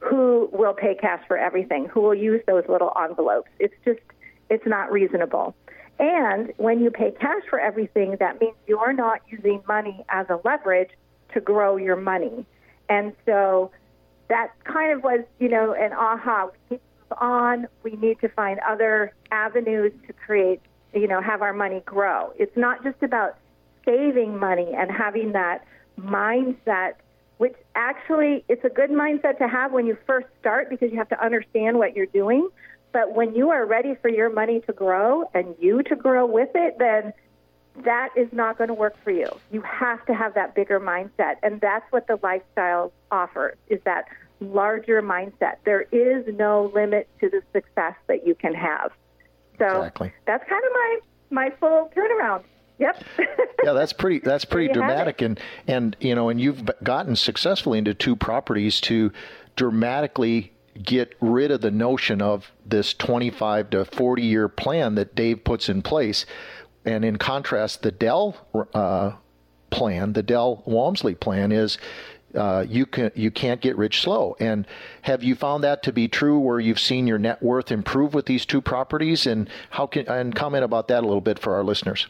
who 0.00 0.48
will 0.52 0.74
pay 0.74 0.94
cash 0.94 1.22
for 1.26 1.38
everything, 1.38 1.86
who 1.86 2.00
will 2.00 2.14
use 2.14 2.42
those 2.46 2.64
little 2.68 2.92
envelopes. 3.00 3.48
It's 3.58 3.74
just, 3.84 4.00
it's 4.50 4.66
not 4.66 4.92
reasonable. 4.92 5.54
And 5.98 6.52
when 6.58 6.80
you 6.80 6.90
pay 6.90 7.12
cash 7.12 7.42
for 7.48 7.58
everything, 7.58 8.16
that 8.20 8.40
means 8.40 8.54
you're 8.66 8.92
not 8.92 9.22
using 9.28 9.62
money 9.66 10.04
as 10.08 10.26
a 10.28 10.38
leverage 10.44 10.90
to 11.32 11.40
grow 11.40 11.76
your 11.76 11.96
money. 11.96 12.44
And 12.88 13.14
so 13.24 13.70
that 14.28 14.52
kind 14.64 14.92
of 14.92 15.02
was, 15.02 15.20
you 15.38 15.48
know, 15.48 15.72
an 15.72 15.92
aha. 15.92 16.50
We 16.68 16.76
need 16.76 16.78
to 16.78 17.10
move 17.10 17.18
on. 17.18 17.68
We 17.82 17.92
need 17.92 18.20
to 18.20 18.28
find 18.28 18.60
other 18.60 19.14
avenues 19.30 19.92
to 20.06 20.12
create, 20.12 20.60
you 20.92 21.08
know, 21.08 21.22
have 21.22 21.40
our 21.40 21.54
money 21.54 21.82
grow. 21.86 22.32
It's 22.36 22.56
not 22.56 22.84
just 22.84 23.02
about 23.02 23.38
saving 23.86 24.38
money 24.38 24.72
and 24.76 24.90
having 24.90 25.32
that 25.32 25.64
mindset 25.98 26.96
which 27.38 27.54
actually 27.74 28.44
it's 28.48 28.64
a 28.64 28.68
good 28.68 28.90
mindset 28.90 29.38
to 29.38 29.48
have 29.48 29.72
when 29.72 29.86
you 29.86 29.96
first 30.06 30.26
start 30.40 30.70
because 30.70 30.90
you 30.90 30.98
have 30.98 31.08
to 31.08 31.22
understand 31.22 31.78
what 31.78 31.94
you're 31.94 32.06
doing. 32.06 32.48
But 32.92 33.14
when 33.14 33.34
you 33.34 33.50
are 33.50 33.66
ready 33.66 33.94
for 34.00 34.08
your 34.08 34.30
money 34.30 34.60
to 34.62 34.72
grow 34.72 35.28
and 35.34 35.54
you 35.60 35.82
to 35.82 35.96
grow 35.96 36.24
with 36.24 36.48
it 36.54 36.78
then 36.78 37.12
that 37.84 38.08
is 38.16 38.28
not 38.32 38.56
going 38.56 38.68
to 38.68 38.74
work 38.74 38.96
for 39.04 39.10
you. 39.10 39.28
You 39.50 39.60
have 39.60 40.04
to 40.06 40.14
have 40.14 40.32
that 40.32 40.54
bigger 40.54 40.80
mindset. 40.80 41.34
And 41.42 41.60
that's 41.60 41.84
what 41.92 42.06
the 42.06 42.18
lifestyle 42.22 42.90
offers 43.10 43.58
is 43.68 43.80
that 43.84 44.06
larger 44.40 45.02
mindset. 45.02 45.56
There 45.64 45.82
is 45.92 46.24
no 46.36 46.70
limit 46.74 47.06
to 47.20 47.28
the 47.28 47.42
success 47.52 47.94
that 48.06 48.26
you 48.26 48.34
can 48.34 48.54
have. 48.54 48.92
So 49.58 49.66
exactly. 49.66 50.12
that's 50.26 50.48
kind 50.48 50.64
of 50.64 50.72
my 50.72 50.98
my 51.28 51.50
full 51.58 51.90
turnaround 51.94 52.44
Yep. 52.78 53.04
yeah, 53.64 53.72
that's 53.72 53.92
pretty. 53.92 54.18
That's 54.20 54.44
pretty 54.44 54.72
dramatic, 54.72 55.22
and 55.22 55.40
and 55.66 55.96
you 56.00 56.14
know, 56.14 56.28
and 56.28 56.40
you've 56.40 56.68
gotten 56.82 57.16
successfully 57.16 57.78
into 57.78 57.94
two 57.94 58.16
properties 58.16 58.80
to 58.82 59.12
dramatically 59.56 60.52
get 60.82 61.14
rid 61.20 61.50
of 61.50 61.62
the 61.62 61.70
notion 61.70 62.20
of 62.20 62.52
this 62.66 62.92
25 62.92 63.70
to 63.70 63.84
40 63.86 64.22
year 64.22 64.48
plan 64.48 64.94
that 64.96 65.14
Dave 65.14 65.42
puts 65.42 65.68
in 65.68 65.80
place, 65.80 66.26
and 66.84 67.04
in 67.04 67.16
contrast, 67.16 67.82
the 67.82 67.90
Del 67.90 68.36
uh, 68.74 69.12
plan, 69.70 70.12
the 70.12 70.22
Del 70.22 70.62
Walmsley 70.66 71.14
plan, 71.14 71.50
is 71.50 71.78
uh, 72.34 72.64
you 72.68 72.84
can 72.84 73.10
you 73.14 73.30
can't 73.30 73.60
get 73.60 73.76
rich 73.78 74.02
slow. 74.02 74.36
And 74.38 74.66
have 75.02 75.22
you 75.22 75.34
found 75.34 75.64
that 75.64 75.82
to 75.84 75.92
be 75.92 76.08
true, 76.08 76.38
where 76.38 76.60
you've 76.60 76.80
seen 76.80 77.06
your 77.06 77.18
net 77.18 77.42
worth 77.42 77.72
improve 77.72 78.12
with 78.12 78.26
these 78.26 78.44
two 78.44 78.60
properties? 78.60 79.26
And 79.26 79.48
how 79.70 79.86
can 79.86 80.06
and 80.08 80.34
comment 80.34 80.64
about 80.64 80.88
that 80.88 81.02
a 81.02 81.06
little 81.06 81.22
bit 81.22 81.38
for 81.38 81.54
our 81.54 81.64
listeners? 81.64 82.06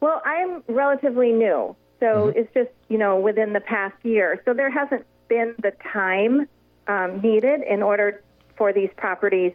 Well, 0.00 0.20
I'm 0.24 0.62
relatively 0.68 1.32
new, 1.32 1.74
so 2.00 2.06
mm-hmm. 2.06 2.38
it's 2.38 2.52
just 2.54 2.70
you 2.88 2.98
know 2.98 3.18
within 3.18 3.52
the 3.52 3.60
past 3.60 3.96
year. 4.02 4.40
So 4.44 4.54
there 4.54 4.70
hasn't 4.70 5.06
been 5.28 5.54
the 5.62 5.72
time 5.92 6.48
um, 6.86 7.20
needed 7.20 7.62
in 7.68 7.82
order 7.82 8.22
for 8.56 8.72
these 8.72 8.90
properties 8.96 9.52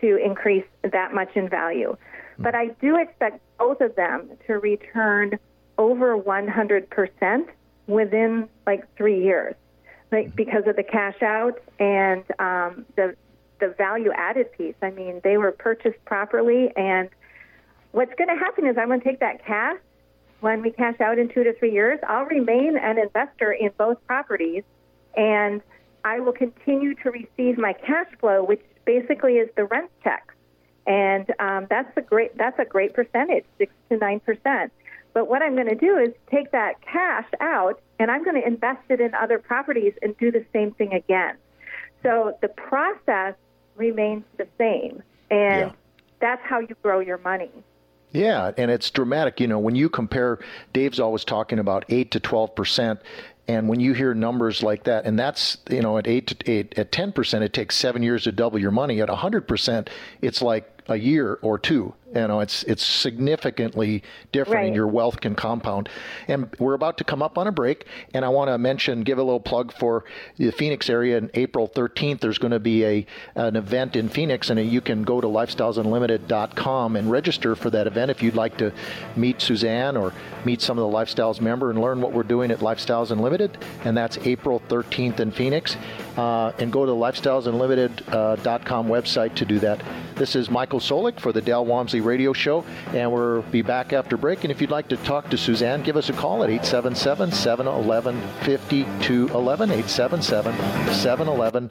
to 0.00 0.16
increase 0.16 0.66
that 0.82 1.14
much 1.14 1.30
in 1.34 1.48
value. 1.48 1.90
Mm-hmm. 1.90 2.42
But 2.42 2.54
I 2.54 2.68
do 2.80 2.96
expect 2.98 3.40
both 3.58 3.80
of 3.80 3.94
them 3.96 4.30
to 4.46 4.54
return 4.54 5.38
over 5.78 6.16
100% 6.16 7.48
within 7.86 8.48
like 8.66 8.84
three 8.96 9.22
years, 9.22 9.54
like 10.12 10.26
mm-hmm. 10.26 10.36
because 10.36 10.64
of 10.66 10.76
the 10.76 10.82
cash 10.82 11.22
out 11.22 11.60
and 11.78 12.24
um, 12.38 12.86
the 12.96 13.16
the 13.60 13.68
value 13.78 14.10
added 14.12 14.52
piece. 14.52 14.74
I 14.82 14.90
mean, 14.90 15.20
they 15.22 15.36
were 15.36 15.52
purchased 15.52 16.04
properly 16.04 16.72
and 16.76 17.08
what's 17.92 18.12
going 18.16 18.28
to 18.28 18.34
happen 18.34 18.66
is 18.66 18.76
I'm 18.76 18.88
going 18.88 19.00
to 19.00 19.04
take 19.06 19.20
that 19.20 19.44
cash 19.46 19.78
when 20.44 20.60
we 20.60 20.70
cash 20.70 21.00
out 21.00 21.18
in 21.18 21.26
two 21.30 21.42
to 21.42 21.54
three 21.54 21.72
years. 21.72 21.98
I'll 22.06 22.26
remain 22.26 22.76
an 22.76 22.98
investor 22.98 23.50
in 23.50 23.70
both 23.78 23.96
properties, 24.06 24.62
and 25.16 25.62
I 26.04 26.20
will 26.20 26.34
continue 26.34 26.94
to 26.96 27.10
receive 27.10 27.56
my 27.56 27.72
cash 27.72 28.08
flow, 28.20 28.44
which 28.44 28.60
basically 28.84 29.36
is 29.36 29.48
the 29.56 29.64
rent 29.64 29.90
check, 30.02 30.34
and 30.86 31.26
um, 31.40 31.66
that's 31.70 31.90
a 31.96 32.02
great 32.02 32.36
that's 32.36 32.58
a 32.58 32.66
great 32.66 32.92
percentage, 32.92 33.46
six 33.56 33.72
to 33.88 33.96
nine 33.96 34.20
percent. 34.20 34.70
But 35.14 35.28
what 35.28 35.40
I'm 35.40 35.54
going 35.54 35.68
to 35.68 35.76
do 35.76 35.96
is 35.96 36.12
take 36.30 36.50
that 36.52 36.74
cash 36.82 37.28
out, 37.40 37.80
and 37.98 38.10
I'm 38.10 38.22
going 38.22 38.38
to 38.38 38.46
invest 38.46 38.82
it 38.90 39.00
in 39.00 39.14
other 39.14 39.38
properties 39.38 39.94
and 40.02 40.14
do 40.18 40.30
the 40.30 40.44
same 40.52 40.72
thing 40.72 40.92
again. 40.92 41.36
So 42.02 42.36
the 42.42 42.48
process 42.48 43.34
remains 43.76 44.24
the 44.36 44.46
same, 44.58 45.02
and 45.30 45.70
yeah. 45.70 45.72
that's 46.20 46.42
how 46.44 46.60
you 46.60 46.76
grow 46.82 47.00
your 47.00 47.18
money. 47.18 47.50
Yeah, 48.14 48.52
and 48.56 48.70
it's 48.70 48.90
dramatic. 48.90 49.40
You 49.40 49.48
know, 49.48 49.58
when 49.58 49.74
you 49.74 49.88
compare, 49.90 50.38
Dave's 50.72 51.00
always 51.00 51.24
talking 51.24 51.58
about 51.58 51.84
8 51.88 52.12
to 52.12 52.20
12% 52.20 53.00
And 53.48 53.68
when 53.68 53.80
you 53.80 53.92
hear 53.92 54.14
numbers 54.14 54.62
like 54.62 54.84
that, 54.84 55.04
and 55.04 55.18
that's 55.18 55.58
you 55.68 55.82
know 55.82 55.98
at 55.98 56.06
eight 56.06 56.28
to 56.28 56.50
eight 56.50 56.78
at 56.78 56.92
ten 56.92 57.12
percent, 57.12 57.44
it 57.44 57.52
takes 57.52 57.76
seven 57.76 58.02
years 58.02 58.24
to 58.24 58.32
double 58.32 58.58
your 58.58 58.70
money. 58.70 59.02
At 59.02 59.10
a 59.10 59.16
hundred 59.16 59.46
percent, 59.46 59.90
it's 60.22 60.40
like 60.40 60.64
a 60.88 60.96
year 60.96 61.38
or 61.42 61.58
two. 61.58 61.92
You 62.14 62.28
know, 62.28 62.40
it's 62.40 62.62
it's 62.64 62.84
significantly 62.84 64.02
different, 64.32 64.56
right. 64.56 64.66
and 64.66 64.76
your 64.76 64.86
wealth 64.86 65.20
can 65.20 65.34
compound. 65.34 65.88
And 66.28 66.48
we're 66.58 66.74
about 66.74 66.98
to 66.98 67.04
come 67.04 67.22
up 67.22 67.38
on 67.38 67.46
a 67.46 67.52
break, 67.52 67.86
and 68.12 68.24
I 68.24 68.28
want 68.28 68.48
to 68.48 68.58
mention, 68.58 69.02
give 69.02 69.18
a 69.18 69.22
little 69.22 69.40
plug 69.40 69.72
for 69.72 70.04
the 70.36 70.50
Phoenix 70.52 70.88
area. 70.88 71.16
On 71.16 71.30
April 71.34 71.68
13th, 71.68 72.20
there's 72.20 72.38
going 72.38 72.52
to 72.52 72.60
be 72.60 72.84
a 72.84 73.06
an 73.34 73.56
event 73.56 73.96
in 73.96 74.08
Phoenix, 74.08 74.50
and 74.50 74.60
you 74.60 74.80
can 74.80 75.02
go 75.02 75.20
to 75.20 75.26
lifestylesunlimited.com 75.26 76.96
and 76.96 77.10
register 77.10 77.54
for 77.54 77.70
that 77.70 77.86
event 77.86 78.10
if 78.10 78.22
you'd 78.22 78.36
like 78.36 78.56
to 78.58 78.72
meet 79.16 79.40
Suzanne 79.40 79.96
or 79.96 80.12
meet 80.44 80.60
some 80.60 80.78
of 80.78 80.90
the 80.90 80.96
Lifestyles 80.96 81.40
member 81.40 81.70
and 81.70 81.80
learn 81.80 82.00
what 82.00 82.12
we're 82.12 82.22
doing 82.22 82.50
at 82.50 82.60
Lifestyles 82.60 83.10
Unlimited. 83.10 83.58
And 83.84 83.96
that's 83.96 84.18
April 84.18 84.62
13th 84.68 85.20
in 85.20 85.30
Phoenix. 85.30 85.76
Uh, 86.16 86.52
and 86.58 86.72
go 86.72 86.84
to 86.84 86.90
the 86.92 86.96
lifestylesunlimited.com 86.96 88.88
website 88.88 89.34
to 89.34 89.44
do 89.44 89.58
that. 89.58 89.82
This 90.14 90.36
is 90.36 90.48
Michael 90.48 90.78
Solik 90.78 91.18
for 91.18 91.32
the 91.32 91.42
Del 91.42 91.64
Walmsley 91.66 92.00
Radio 92.04 92.32
Show, 92.32 92.64
and 92.92 93.10
we'll 93.12 93.42
be 93.42 93.62
back 93.62 93.92
after 93.92 94.16
break. 94.16 94.44
And 94.44 94.50
if 94.50 94.60
you'd 94.60 94.70
like 94.70 94.88
to 94.88 94.96
talk 94.98 95.30
to 95.30 95.38
Suzanne, 95.38 95.82
give 95.82 95.96
us 95.96 96.08
a 96.08 96.12
call 96.12 96.44
at 96.44 96.50
877 96.50 97.32
711 97.32 98.20
5211. 98.44 99.70
877 99.70 100.54
711 100.94 101.70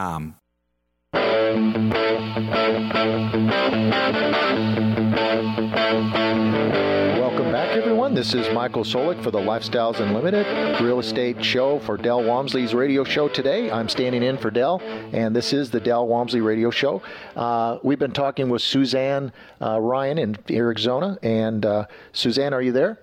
Welcome 0.01 0.33
back, 7.51 7.77
everyone. 7.77 8.15
This 8.15 8.33
is 8.33 8.51
Michael 8.51 8.83
Solik 8.83 9.21
for 9.21 9.29
the 9.29 9.37
Lifestyles 9.37 9.99
Unlimited 9.99 10.47
real 10.81 10.97
estate 10.97 11.45
show 11.45 11.77
for 11.81 11.97
Del 11.97 12.23
Walmsley's 12.23 12.73
radio 12.73 13.03
show 13.03 13.27
today. 13.27 13.69
I'm 13.69 13.87
standing 13.87 14.23
in 14.23 14.39
for 14.39 14.49
Del, 14.49 14.81
and 15.13 15.35
this 15.35 15.53
is 15.53 15.69
the 15.69 15.79
Del 15.79 16.07
Walmsley 16.07 16.41
radio 16.41 16.71
show. 16.71 17.03
Uh, 17.35 17.77
we've 17.83 17.99
been 17.99 18.11
talking 18.11 18.49
with 18.49 18.63
Suzanne 18.63 19.31
uh, 19.61 19.79
Ryan 19.79 20.17
in 20.17 20.35
Arizona. 20.49 21.19
And 21.21 21.63
uh, 21.63 21.85
Suzanne, 22.11 22.55
are 22.55 22.61
you 22.63 22.71
there? 22.71 22.97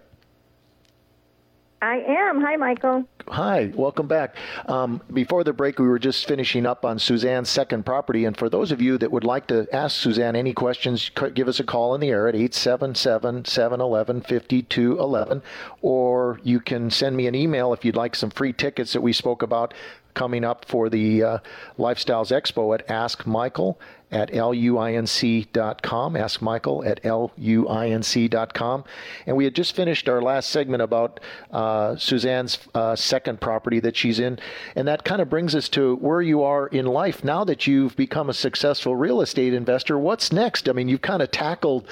I 1.80 1.98
am. 1.98 2.40
Hi, 2.40 2.56
Michael. 2.56 3.04
Hi, 3.30 3.70
welcome 3.74 4.06
back. 4.06 4.36
Um, 4.66 5.02
before 5.12 5.44
the 5.44 5.52
break, 5.52 5.78
we 5.78 5.86
were 5.86 5.98
just 5.98 6.26
finishing 6.26 6.64
up 6.64 6.86
on 6.86 6.98
Suzanne's 6.98 7.50
second 7.50 7.84
property. 7.84 8.24
And 8.24 8.34
for 8.34 8.48
those 8.48 8.72
of 8.72 8.80
you 8.80 8.96
that 8.98 9.12
would 9.12 9.24
like 9.24 9.48
to 9.48 9.66
ask 9.70 10.00
Suzanne 10.00 10.34
any 10.34 10.54
questions, 10.54 11.10
give 11.34 11.46
us 11.46 11.60
a 11.60 11.64
call 11.64 11.94
in 11.94 12.00
the 12.00 12.08
air 12.08 12.26
at 12.28 12.34
877 12.34 13.44
711 13.44 14.22
5211. 14.22 15.42
Or 15.82 16.40
you 16.42 16.58
can 16.58 16.90
send 16.90 17.16
me 17.16 17.26
an 17.26 17.34
email 17.34 17.74
if 17.74 17.84
you'd 17.84 17.96
like 17.96 18.16
some 18.16 18.30
free 18.30 18.54
tickets 18.54 18.94
that 18.94 19.02
we 19.02 19.12
spoke 19.12 19.42
about 19.42 19.74
coming 20.14 20.42
up 20.42 20.64
for 20.64 20.88
the 20.88 21.22
uh, 21.22 21.38
Lifestyles 21.78 22.32
Expo 22.32 22.74
at 22.74 22.86
askmichael 22.88 23.76
at 24.10 24.30
luinc.com. 24.32 26.16
Ask 26.16 26.40
Michael 26.42 26.84
at 26.84 27.02
luinc.com. 27.02 28.84
And 29.26 29.36
we 29.36 29.44
had 29.44 29.54
just 29.54 29.76
finished 29.76 30.08
our 30.08 30.22
last 30.22 30.50
segment 30.50 30.82
about 30.82 31.20
uh, 31.50 31.96
Suzanne's 31.96 32.58
uh, 32.74 32.96
second 32.96 33.40
property 33.40 33.80
that 33.80 33.96
she's 33.96 34.18
in. 34.18 34.38
And 34.76 34.88
that 34.88 35.04
kind 35.04 35.20
of 35.20 35.28
brings 35.28 35.54
us 35.54 35.68
to 35.70 35.96
where 35.96 36.22
you 36.22 36.42
are 36.42 36.68
in 36.68 36.86
life 36.86 37.22
now 37.22 37.44
that 37.44 37.66
you've 37.66 37.96
become 37.96 38.30
a 38.30 38.34
successful 38.34 38.96
real 38.96 39.20
estate 39.20 39.52
investor. 39.52 39.98
What's 39.98 40.32
next? 40.32 40.68
I 40.68 40.72
mean, 40.72 40.88
you've 40.88 41.02
kind 41.02 41.22
of 41.22 41.30
tackled 41.30 41.86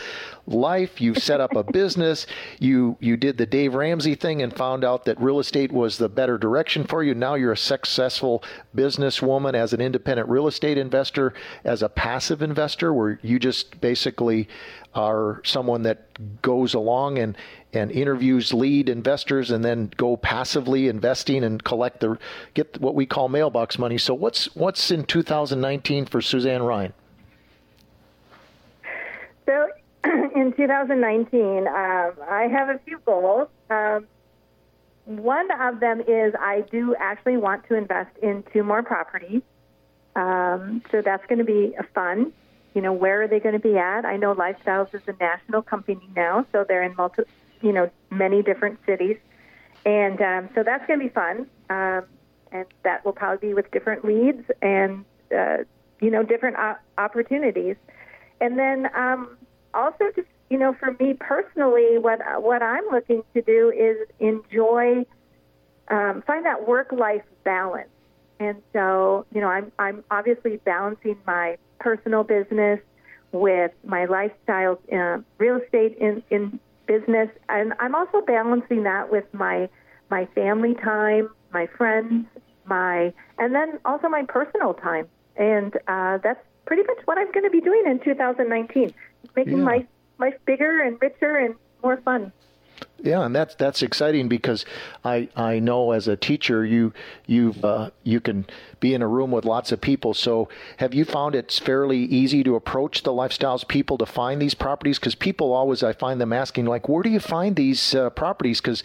life. 0.47 1.01
You've 1.01 1.19
set 1.19 1.41
up 1.41 1.55
a 1.55 1.63
business. 1.73 2.27
You 2.59 2.97
you 3.01 3.17
did 3.17 3.39
the 3.39 3.47
Dave 3.47 3.75
Ramsey 3.75 4.15
thing 4.15 4.43
and 4.43 4.55
found 4.55 4.85
out 4.85 5.05
that 5.05 5.21
real 5.21 5.41
estate 5.41 5.73
was 5.73 5.99
the 5.99 6.09
better 6.09 6.39
direction 6.39 6.85
for 6.85 7.03
you. 7.03 7.15
Now 7.15 7.35
you're 7.35 7.53
a 7.53 7.57
successful 7.57 8.43
businesswoman 8.75 9.55
as 9.55 9.73
an 9.73 9.81
independent 9.81 10.29
real 10.29 10.47
estate 10.47 10.79
investor, 10.79 11.35
as 11.65 11.83
a 11.83 11.89
passive 12.07 12.41
investor, 12.41 12.95
where 12.95 13.19
you 13.23 13.37
just 13.37 13.81
basically 13.81 14.49
are 14.95 15.43
someone 15.45 15.83
that 15.83 16.07
goes 16.41 16.73
along 16.73 17.19
and 17.19 17.37
and 17.73 17.91
interviews 17.91 18.55
lead 18.55 18.89
investors 18.89 19.51
and 19.51 19.65
then 19.65 19.91
go 19.97 20.17
passively 20.17 20.87
investing 20.87 21.43
and 21.43 21.65
collect 21.65 21.99
the 21.99 22.17
get 22.55 22.81
what 22.81 22.95
we 22.95 23.07
call 23.07 23.29
mailbox 23.29 23.77
money. 23.77 23.99
So 23.99 24.15
what's 24.15 24.55
what's 24.55 24.93
in 24.93 25.03
2019 25.03 26.07
for 26.07 26.23
Suzanne 26.23 26.63
Ryan? 26.63 26.93
So 29.45 29.69
in 30.37 30.53
2019, 30.57 31.67
um, 31.67 32.13
I 32.31 32.49
have 32.53 32.69
a 32.69 32.79
few 32.87 33.01
goals. 33.05 33.49
Um, 33.69 34.07
one 35.07 35.51
of 35.61 35.81
them 35.81 36.03
is 36.03 36.35
I 36.39 36.63
do 36.71 36.95
actually 37.01 37.37
want 37.37 37.67
to 37.67 37.75
invest 37.75 38.17
in 38.23 38.45
two 38.53 38.63
more 38.63 38.85
properties. 38.85 39.43
Um, 40.17 40.83
so 40.91 41.03
that's 41.03 41.25
going 41.27 41.39
to 41.39 41.45
be 41.45 41.75
a 41.79 41.85
fun. 41.95 42.33
You 42.75 42.83
know, 42.83 42.93
where 42.93 43.23
are 43.23 43.29
they 43.29 43.39
going 43.39 43.55
to 43.55 43.61
be 43.61 43.77
at? 43.77 44.05
I 44.05 44.17
know 44.17 44.35
Lifestyles 44.35 44.93
is 44.95 45.03
a 45.07 45.15
national 45.21 45.63
company 45.63 46.09
now, 46.17 46.47
so 46.53 46.65
they're 46.67 46.83
in 46.83 46.97
multi, 46.97 47.23
you 47.63 47.73
know, 47.73 47.91
many 48.11 48.43
different 48.43 48.81
cities, 48.85 49.19
and 49.85 50.21
um, 50.21 50.49
so 50.55 50.63
that's 50.63 50.87
going 50.87 50.99
to 50.99 51.05
be 51.07 51.13
fun. 51.13 51.47
Um, 51.71 52.05
and 52.53 52.67
that 52.85 53.05
will 53.05 53.13
probably 53.13 53.49
be 53.49 53.55
with 53.55 53.71
different 53.71 54.05
leads 54.05 54.45
and 54.63 55.05
uh, 55.37 55.59
you 56.01 56.11
know 56.11 56.23
different 56.23 56.57
o- 56.59 56.77
opportunities. 56.99 57.77
And 58.41 58.59
then 58.59 58.89
um, 58.95 59.37
also 59.75 60.05
just 60.15 60.29
you 60.51 60.59
know 60.59 60.75
for 60.75 60.97
me 60.99 61.15
personally 61.15 61.99
what 61.99 62.21
what 62.43 62.63
I'm 62.63 62.85
looking 62.91 63.23
to 63.35 63.43
do 63.43 63.71
is 63.71 64.09
enjoy 64.19 65.05
um, 65.89 66.23
find 66.27 66.45
that 66.47 66.67
work 66.67 66.93
life 66.93 67.25
balance 67.45 67.89
and 68.41 68.63
so 68.73 69.27
you 69.33 69.41
know 69.41 69.49
I'm 69.49 69.73
I'm 69.79 70.05
obviously 70.11 70.57
balancing 70.59 71.17
my 71.27 71.57
personal 71.79 72.25
business 72.25 72.81
with 73.33 73.73
my 73.85 74.07
lifestyle 74.07 74.81
uh, 74.93 75.19
real 75.39 75.57
estate 75.57 75.97
in 75.99 76.23
in 76.31 76.61
business 76.87 77.29
and 77.49 77.73
I'm 77.81 77.95
also 77.95 78.21
balancing 78.27 78.85
that 78.85 79.11
with 79.11 79.25
my 79.33 79.69
my 80.11 80.27
family 80.35 80.75
time 80.75 81.29
my 81.53 81.67
friends 81.79 82.27
my 82.65 83.13
and 83.39 83.55
then 83.55 83.79
also 83.85 84.09
my 84.09 84.25
personal 84.29 84.75
time 84.75 85.09
and 85.37 85.77
uh, 85.89 86.19
that's 86.23 86.41
pretty 86.65 86.83
much 86.83 86.99
what 87.05 87.19
I'm 87.19 87.31
going 87.33 87.45
to 87.45 87.51
be 87.51 87.61
doing 87.61 87.85
in 87.87 87.99
2019 88.01 88.95
making 89.35 89.59
Yeah. 89.59 89.65
my 89.65 89.87
life 90.19 90.35
bigger 90.47 90.83
and 90.83 91.01
richer 91.01 91.37
and 91.37 91.55
more 91.83 91.99
fun. 91.99 92.33
Yeah, 93.03 93.25
and 93.25 93.35
that's 93.35 93.55
that's 93.55 93.83
exciting 93.83 94.29
because 94.29 94.65
I 95.05 95.29
I 95.37 95.59
know 95.59 95.93
as 95.93 96.09
a 96.09 96.17
teacher 96.17 96.65
you 96.65 96.93
you've 97.27 97.65
uh, 97.65 97.91
you 98.03 98.21
can 98.21 98.47
be 98.81 98.95
in 98.95 99.03
a 99.03 99.09
room 99.09 99.31
with 99.31 99.45
lots 99.45 99.71
of 99.71 99.81
people. 99.81 100.15
So 100.15 100.49
have 100.79 100.95
you 100.95 101.05
found 101.05 101.35
it's 101.35 101.59
fairly 101.59 101.99
easy 101.99 102.43
to 102.45 102.57
approach 102.57 103.03
the 103.03 103.13
lifestyles 103.13 103.67
people 103.67 103.99
to 103.99 104.07
find 104.07 104.41
these 104.41 104.55
properties? 104.55 104.99
Because 104.99 105.15
people 105.15 105.53
always 105.53 105.83
I 105.83 105.93
find 105.93 106.21
them 106.21 106.33
asking 106.33 106.67
like, 106.67 106.89
where 106.89 107.03
do 107.03 107.11
you 107.11 107.21
find 107.21 107.55
these 107.55 107.95
uh, 107.95 108.11
properties? 108.11 108.61
Because 108.61 108.83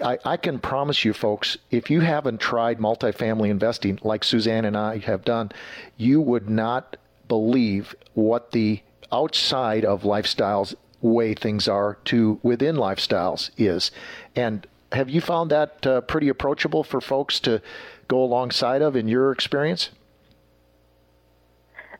I, 0.00 0.18
I 0.24 0.36
can 0.36 0.58
promise 0.58 1.04
you, 1.04 1.12
folks, 1.12 1.58
if 1.70 1.90
you 1.90 2.00
haven't 2.00 2.40
tried 2.40 2.78
multifamily 2.78 3.50
investing 3.50 3.98
like 4.02 4.24
Suzanne 4.24 4.64
and 4.64 4.76
I 4.76 4.98
have 4.98 5.24
done, 5.24 5.50
you 5.96 6.20
would 6.20 6.48
not 6.48 6.96
believe 7.26 7.94
what 8.14 8.52
the 8.52 8.82
outside 9.10 9.84
of 9.84 10.02
lifestyles 10.02 10.74
way 11.00 11.34
things 11.34 11.68
are 11.68 11.98
to 12.04 12.38
within 12.42 12.76
lifestyles 12.76 13.50
is. 13.56 13.90
And 14.34 14.66
have 14.92 15.10
you 15.10 15.20
found 15.20 15.50
that 15.50 15.86
uh, 15.86 16.00
pretty 16.02 16.28
approachable 16.28 16.82
for 16.82 17.00
folks 17.00 17.40
to 17.40 17.60
go 18.08 18.22
alongside 18.22 18.82
of 18.82 18.96
in 18.96 19.08
your 19.08 19.32
experience? 19.32 19.90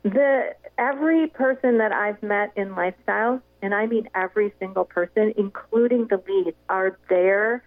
The 0.03 0.55
every 0.77 1.27
person 1.27 1.77
that 1.77 1.91
I've 1.91 2.21
met 2.23 2.51
in 2.55 2.69
lifestyles, 2.69 3.41
and 3.61 3.75
I 3.75 3.85
mean 3.85 4.09
every 4.15 4.53
single 4.59 4.85
person, 4.85 5.33
including 5.37 6.07
the 6.07 6.21
leads, 6.27 6.57
are 6.69 6.97
there 7.09 7.63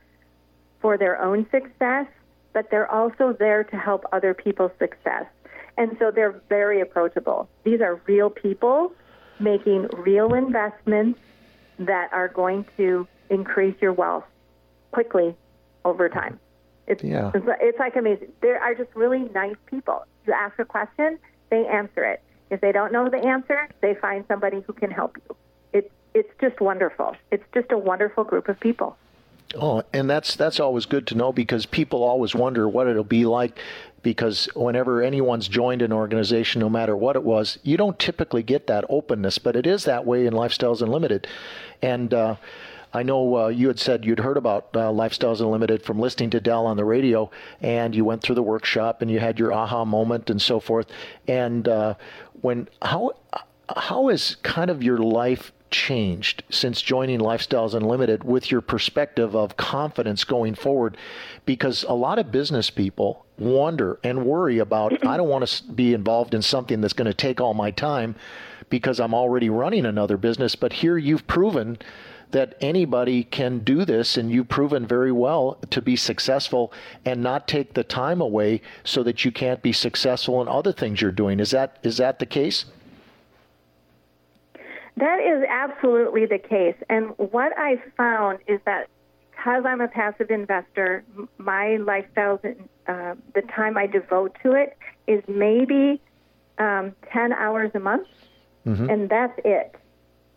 for 0.80 0.96
their 0.98 1.22
own 1.22 1.46
success, 1.50 2.06
but 2.52 2.70
they're 2.70 2.90
also 2.90 3.34
there 3.38 3.64
to 3.64 3.76
help 3.76 4.04
other 4.12 4.34
people's 4.34 4.72
success. 4.78 5.26
And 5.76 5.96
so 5.98 6.10
they're 6.10 6.40
very 6.48 6.80
approachable. 6.80 7.48
These 7.64 7.80
are 7.80 8.00
real 8.06 8.28
people 8.28 8.92
making 9.38 9.88
real 9.98 10.34
investments 10.34 11.18
that 11.78 12.12
are 12.12 12.28
going 12.28 12.64
to 12.76 13.06
increase 13.30 13.74
your 13.80 13.92
wealth 13.92 14.24
quickly 14.92 15.34
over 15.84 16.08
time. 16.08 16.38
It's, 16.86 17.02
yeah. 17.02 17.30
it's, 17.34 17.46
it's 17.60 17.78
like 17.78 17.96
amazing. 17.96 18.32
There 18.40 18.60
are 18.60 18.74
just 18.74 18.90
really 18.94 19.28
nice 19.34 19.56
people. 19.66 20.04
You 20.26 20.32
ask 20.32 20.58
a 20.58 20.64
question, 20.64 21.18
they 21.50 21.66
answer 21.66 22.04
it. 22.04 22.22
If 22.50 22.60
they 22.60 22.72
don't 22.72 22.92
know 22.92 23.08
the 23.08 23.18
answer, 23.18 23.68
they 23.80 23.94
find 23.94 24.24
somebody 24.28 24.62
who 24.66 24.72
can 24.74 24.90
help 24.90 25.16
you. 25.16 25.36
It's 25.72 25.90
it's 26.12 26.28
just 26.38 26.60
wonderful. 26.60 27.16
It's 27.30 27.44
just 27.54 27.72
a 27.72 27.78
wonderful 27.78 28.24
group 28.24 28.48
of 28.48 28.60
people. 28.60 28.98
Oh, 29.54 29.82
and 29.92 30.08
that's 30.08 30.36
that's 30.36 30.60
always 30.60 30.86
good 30.86 31.06
to 31.08 31.14
know 31.14 31.32
because 31.32 31.64
people 31.66 32.02
always 32.02 32.34
wonder 32.34 32.68
what 32.68 32.88
it'll 32.88 33.04
be 33.04 33.24
like 33.24 33.58
because 34.02 34.48
whenever 34.54 35.02
anyone's 35.02 35.48
joined 35.48 35.82
an 35.82 35.92
organization 35.92 36.60
no 36.60 36.68
matter 36.68 36.96
what 36.96 37.16
it 37.16 37.22
was, 37.22 37.58
you 37.62 37.76
don't 37.76 37.98
typically 37.98 38.42
get 38.42 38.66
that 38.66 38.84
openness, 38.88 39.38
but 39.38 39.56
it 39.56 39.66
is 39.66 39.84
that 39.84 40.04
way 40.04 40.26
in 40.26 40.32
Lifestyles 40.32 40.82
Unlimited. 40.82 41.26
And 41.80 42.12
uh, 42.12 42.36
I 42.94 43.02
know 43.02 43.36
uh, 43.36 43.48
you 43.48 43.68
had 43.68 43.78
said 43.78 44.04
you'd 44.04 44.18
heard 44.18 44.36
about 44.36 44.68
uh, 44.74 44.90
Lifestyles 44.90 45.40
Unlimited 45.40 45.82
from 45.82 45.98
listening 45.98 46.30
to 46.30 46.40
Del 46.40 46.66
on 46.66 46.76
the 46.76 46.84
radio, 46.84 47.30
and 47.60 47.94
you 47.94 48.04
went 48.04 48.22
through 48.22 48.34
the 48.34 48.42
workshop 48.42 49.00
and 49.00 49.10
you 49.10 49.18
had 49.18 49.38
your 49.38 49.52
aha 49.52 49.84
moment 49.84 50.28
and 50.28 50.40
so 50.40 50.60
forth. 50.60 50.86
And 51.26 51.66
uh, 51.68 51.94
when 52.42 52.68
how 52.82 53.12
how 53.76 54.08
has 54.08 54.36
kind 54.42 54.70
of 54.70 54.82
your 54.82 54.98
life 54.98 55.52
changed 55.70 56.42
since 56.50 56.82
joining 56.82 57.18
Lifestyles 57.18 57.72
Unlimited 57.72 58.24
with 58.24 58.50
your 58.50 58.60
perspective 58.60 59.34
of 59.34 59.56
confidence 59.56 60.24
going 60.24 60.54
forward? 60.54 60.98
Because 61.46 61.84
a 61.84 61.94
lot 61.94 62.18
of 62.18 62.30
business 62.30 62.68
people 62.68 63.24
wonder 63.42 63.98
and 64.02 64.24
worry 64.24 64.58
about 64.58 65.06
I 65.06 65.16
don't 65.16 65.28
want 65.28 65.46
to 65.46 65.64
be 65.64 65.94
involved 65.94 66.34
in 66.34 66.42
something 66.42 66.80
that's 66.80 66.92
going 66.92 67.06
to 67.06 67.14
take 67.14 67.40
all 67.40 67.54
my 67.54 67.70
time 67.70 68.14
because 68.70 69.00
I'm 69.00 69.14
already 69.14 69.50
running 69.50 69.84
another 69.84 70.16
business. 70.16 70.54
But 70.54 70.72
here 70.72 70.96
you've 70.96 71.26
proven 71.26 71.78
that 72.30 72.56
anybody 72.62 73.24
can 73.24 73.58
do 73.58 73.84
this, 73.84 74.16
and 74.16 74.30
you've 74.30 74.48
proven 74.48 74.86
very 74.86 75.12
well 75.12 75.58
to 75.70 75.82
be 75.82 75.94
successful 75.96 76.72
and 77.04 77.22
not 77.22 77.46
take 77.46 77.74
the 77.74 77.84
time 77.84 78.20
away 78.20 78.62
so 78.84 79.02
that 79.02 79.24
you 79.24 79.30
can't 79.30 79.62
be 79.62 79.72
successful 79.72 80.40
in 80.40 80.48
other 80.48 80.72
things 80.72 81.00
you're 81.00 81.12
doing. 81.12 81.38
Is 81.38 81.50
that 81.50 81.78
is 81.82 81.98
that 81.98 82.18
the 82.18 82.26
case? 82.26 82.64
That 84.96 85.20
is 85.20 85.44
absolutely 85.48 86.26
the 86.26 86.38
case. 86.38 86.76
And 86.88 87.10
what 87.16 87.52
I 87.56 87.82
found 87.96 88.40
is 88.46 88.60
that 88.64 88.88
because 89.30 89.64
I'm 89.66 89.80
a 89.80 89.88
passive 89.88 90.30
investor, 90.30 91.02
my 91.38 91.76
lifestyle, 91.76 92.40
uh, 92.86 93.14
the 93.34 93.42
time 93.42 93.76
I 93.76 93.86
devote 93.86 94.36
to 94.42 94.52
it 94.52 94.76
is 95.06 95.22
maybe 95.28 96.00
um, 96.58 96.94
10 97.12 97.32
hours 97.32 97.70
a 97.74 97.80
month, 97.80 98.08
mm-hmm. 98.66 98.88
and 98.88 99.08
that's 99.08 99.38
it. 99.44 99.74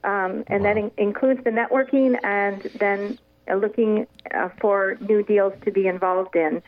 Um, 0.04 0.44
and 0.48 0.64
wow. 0.64 0.74
that 0.74 0.78
in- 0.78 0.92
includes 0.98 1.44
the 1.44 1.50
networking 1.50 2.18
and 2.24 2.62
then 2.80 3.18
uh, 3.50 3.56
looking 3.56 4.08
uh, 4.34 4.50
for 4.60 4.98
new 5.02 5.24
deals 5.24 5.54
to 5.64 5.72
be 5.72 5.88
involved 5.88 6.36
in. 6.36 6.62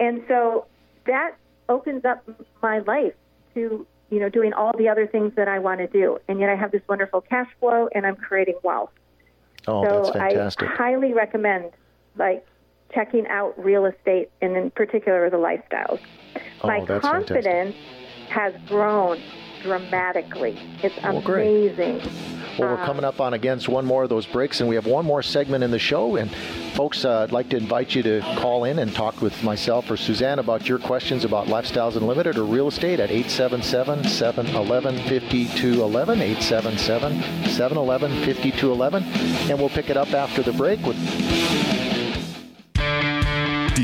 And 0.00 0.22
so 0.28 0.66
that 1.06 1.36
opens 1.68 2.04
up 2.04 2.26
my 2.62 2.78
life 2.80 3.14
to 3.54 3.86
you 4.10 4.20
know 4.20 4.28
doing 4.28 4.52
all 4.52 4.72
the 4.76 4.88
other 4.88 5.06
things 5.06 5.32
that 5.36 5.48
I 5.48 5.58
want 5.58 5.80
to 5.80 5.86
do. 5.86 6.18
And 6.28 6.40
yet 6.40 6.48
I 6.48 6.54
have 6.54 6.70
this 6.70 6.82
wonderful 6.88 7.20
cash 7.20 7.48
flow 7.60 7.88
and 7.94 8.06
I'm 8.06 8.16
creating 8.16 8.56
wealth. 8.62 8.90
Oh, 9.66 9.84
so 9.84 10.02
that's 10.04 10.16
fantastic. 10.16 10.68
I 10.68 10.74
highly 10.74 11.12
recommend 11.12 11.72
like 12.16 12.46
checking 12.92 13.26
out 13.26 13.54
real 13.62 13.86
estate 13.86 14.30
and 14.40 14.56
in 14.56 14.70
particular 14.70 15.28
the 15.30 15.36
lifestyles. 15.36 16.00
Oh, 16.62 16.68
my 16.68 16.84
confidence 16.84 17.74
fantastic. 17.74 18.30
has 18.30 18.54
grown 18.66 19.20
dramatically. 19.62 20.58
It's 20.82 20.96
amazing. 21.02 22.00
Well, 22.58 22.70
we're 22.70 22.84
coming 22.84 23.04
up 23.04 23.20
on 23.20 23.34
against 23.34 23.68
one 23.68 23.84
more 23.84 24.02
of 24.02 24.08
those 24.08 24.26
breaks, 24.26 24.60
and 24.60 24.68
we 24.68 24.74
have 24.74 24.86
one 24.86 25.04
more 25.04 25.22
segment 25.22 25.62
in 25.62 25.70
the 25.70 25.78
show. 25.78 26.16
And 26.16 26.28
folks, 26.74 27.04
uh, 27.04 27.20
I'd 27.22 27.32
like 27.32 27.48
to 27.50 27.56
invite 27.56 27.94
you 27.94 28.02
to 28.02 28.20
call 28.38 28.64
in 28.64 28.80
and 28.80 28.92
talk 28.92 29.20
with 29.22 29.40
myself 29.44 29.88
or 29.90 29.96
Suzanne 29.96 30.40
about 30.40 30.68
your 30.68 30.80
questions 30.80 31.24
about 31.24 31.46
Lifestyles 31.46 31.96
Unlimited 31.96 32.36
or 32.36 32.44
real 32.44 32.66
estate 32.66 32.98
at 32.98 33.10
877 33.10 34.04
711 34.04 34.96
5211. 35.08 36.20
877 36.20 37.22
711 37.48 38.10
5211. 38.24 39.02
And 39.50 39.58
we'll 39.58 39.68
pick 39.68 39.88
it 39.88 39.96
up 39.96 40.12
after 40.12 40.42
the 40.42 40.52
break 40.52 40.84
with 40.84 40.96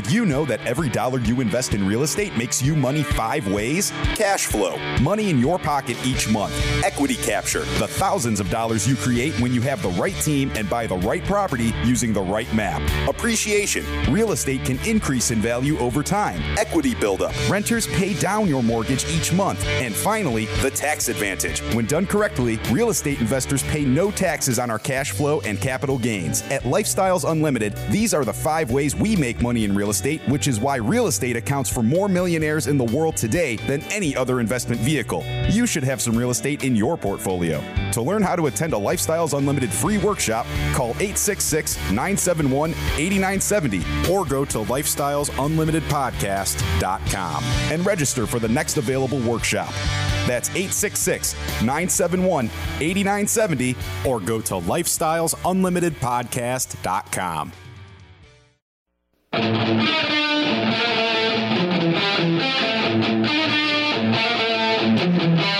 did 0.05 0.13
you 0.13 0.25
know 0.25 0.45
that 0.45 0.63
every 0.67 0.89
dollar 0.89 1.19
you 1.19 1.41
invest 1.41 1.73
in 1.73 1.87
real 1.87 2.03
estate 2.03 2.37
makes 2.37 2.61
you 2.61 2.75
money 2.75 3.01
five 3.01 3.47
ways? 3.51 3.91
Cash 4.13 4.45
flow, 4.45 4.77
money 5.01 5.29
in 5.31 5.39
your 5.39 5.57
pocket 5.57 5.97
each 6.05 6.29
month. 6.29 6.53
Equity 6.83 7.15
capture, 7.15 7.61
the 7.79 7.87
thousands 7.87 8.39
of 8.39 8.49
dollars 8.51 8.87
you 8.87 8.95
create 8.95 9.33
when 9.39 9.51
you 9.53 9.61
have 9.61 9.81
the 9.81 9.89
right 9.89 10.13
team 10.15 10.51
and 10.55 10.69
buy 10.69 10.85
the 10.85 10.97
right 10.97 11.23
property 11.23 11.73
using 11.83 12.13
the 12.13 12.21
right 12.21 12.53
map. 12.53 12.81
Appreciation, 13.09 13.83
real 14.11 14.31
estate 14.31 14.63
can 14.63 14.77
increase 14.85 15.31
in 15.31 15.39
value 15.39 15.77
over 15.79 16.03
time. 16.03 16.39
Equity 16.59 16.93
buildup, 16.93 17.33
renters 17.49 17.87
pay 17.87 18.13
down 18.13 18.47
your 18.47 18.61
mortgage 18.61 19.09
each 19.09 19.33
month. 19.33 19.65
And 19.65 19.95
finally, 19.95 20.45
the 20.61 20.69
tax 20.69 21.07
advantage. 21.07 21.61
When 21.73 21.87
done 21.87 22.05
correctly, 22.05 22.59
real 22.69 22.89
estate 22.89 23.19
investors 23.21 23.63
pay 23.63 23.85
no 23.85 24.11
taxes 24.11 24.59
on 24.59 24.69
our 24.69 24.79
cash 24.79 25.11
flow 25.11 25.41
and 25.41 25.59
capital 25.59 25.97
gains. 25.97 26.43
At 26.51 26.61
Lifestyles 26.61 27.27
Unlimited, 27.29 27.73
these 27.89 28.13
are 28.13 28.23
the 28.23 28.33
five 28.33 28.69
ways 28.69 28.95
we 28.95 29.15
make 29.15 29.41
money 29.41 29.63
in 29.63 29.73
real 29.73 29.85
real 29.85 29.91
estate, 29.95 30.21
which 30.27 30.49
is 30.49 30.59
why 30.59 30.75
real 30.75 31.07
estate 31.07 31.37
accounts 31.37 31.69
for 31.69 31.81
more 31.81 32.09
millionaires 32.09 32.67
in 32.67 32.77
the 32.77 32.83
world 32.83 33.15
today 33.15 33.55
than 33.67 33.81
any 33.83 34.13
other 34.15 34.41
investment 34.41 34.81
vehicle. 34.81 35.23
You 35.49 35.65
should 35.65 35.85
have 35.85 36.01
some 36.01 36.17
real 36.17 36.31
estate 36.31 36.65
in 36.65 36.75
your 36.75 36.97
portfolio. 36.97 37.63
To 37.93 38.01
learn 38.01 38.21
how 38.21 38.35
to 38.35 38.47
attend 38.47 38.73
a 38.73 38.77
Lifestyles 38.77 39.37
Unlimited 39.37 39.71
free 39.71 39.97
workshop, 39.97 40.45
call 40.73 40.89
866 40.99 41.77
971 41.91 42.71
8970 42.71 44.11
or 44.11 44.25
go 44.25 44.43
to 44.43 44.57
lifestylesunlimitedpodcast.com 44.59 47.43
and 47.71 47.85
register 47.85 48.27
for 48.27 48.39
the 48.39 48.49
next 48.49 48.75
available 48.77 49.19
workshop. 49.19 49.69
That's 50.27 50.49
866 50.49 51.35
971 51.61 52.47
8970 52.79 53.75
or 54.05 54.19
go 54.19 54.41
to 54.41 54.55
lifestylesunlimitedpodcast.com. 54.55 57.51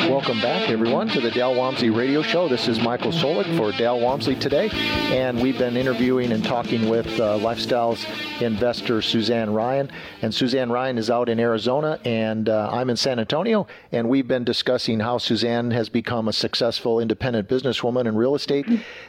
Welcome 0.08 0.40
back, 0.40 0.70
everyone, 0.70 1.10
to 1.10 1.20
the 1.20 1.30
Del 1.32 1.56
Walmsley 1.56 1.90
Radio 1.90 2.22
Show. 2.22 2.48
This 2.48 2.70
is 2.70 2.80
Michael 2.80 3.12
Solik 3.12 3.58
for 3.58 3.74
Del 3.74 4.00
Walmsley 4.00 4.36
today, 4.36 4.70
and 5.12 5.42
we've 5.42 5.58
been 5.58 5.76
interviewing 5.76 6.32
and 6.32 6.42
talking 6.42 6.88
with 6.88 7.06
uh, 7.20 7.38
Lifestyles 7.40 8.06
investor 8.42 9.02
Suzanne 9.02 9.52
Ryan. 9.52 9.92
And 10.22 10.34
Suzanne 10.34 10.72
Ryan 10.72 10.98
is 10.98 11.10
out 11.10 11.28
in 11.28 11.38
Arizona, 11.38 12.00
and 12.06 12.48
uh, 12.48 12.70
I'm 12.72 12.90
in 12.90 12.96
San 12.96 13.20
Antonio, 13.20 13.68
and 13.92 14.08
we've 14.08 14.28
been 14.28 14.46
discussing 14.46 15.02
how 15.02 15.18
Suzanne 15.18 15.72
has 15.72 15.90
become 15.90 16.30
a 16.30 16.34
successful 16.34 17.02
independent 17.02 17.50
businesswoman 17.50 18.08
in 18.08 18.16
real 18.16 18.36
estate. 18.36 18.66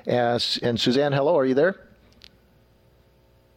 As, 0.09 0.59
and 0.61 0.81
Suzanne, 0.81 1.13
hello, 1.13 1.39
are 1.39 1.47
you 1.47 1.55
there? 1.55 1.86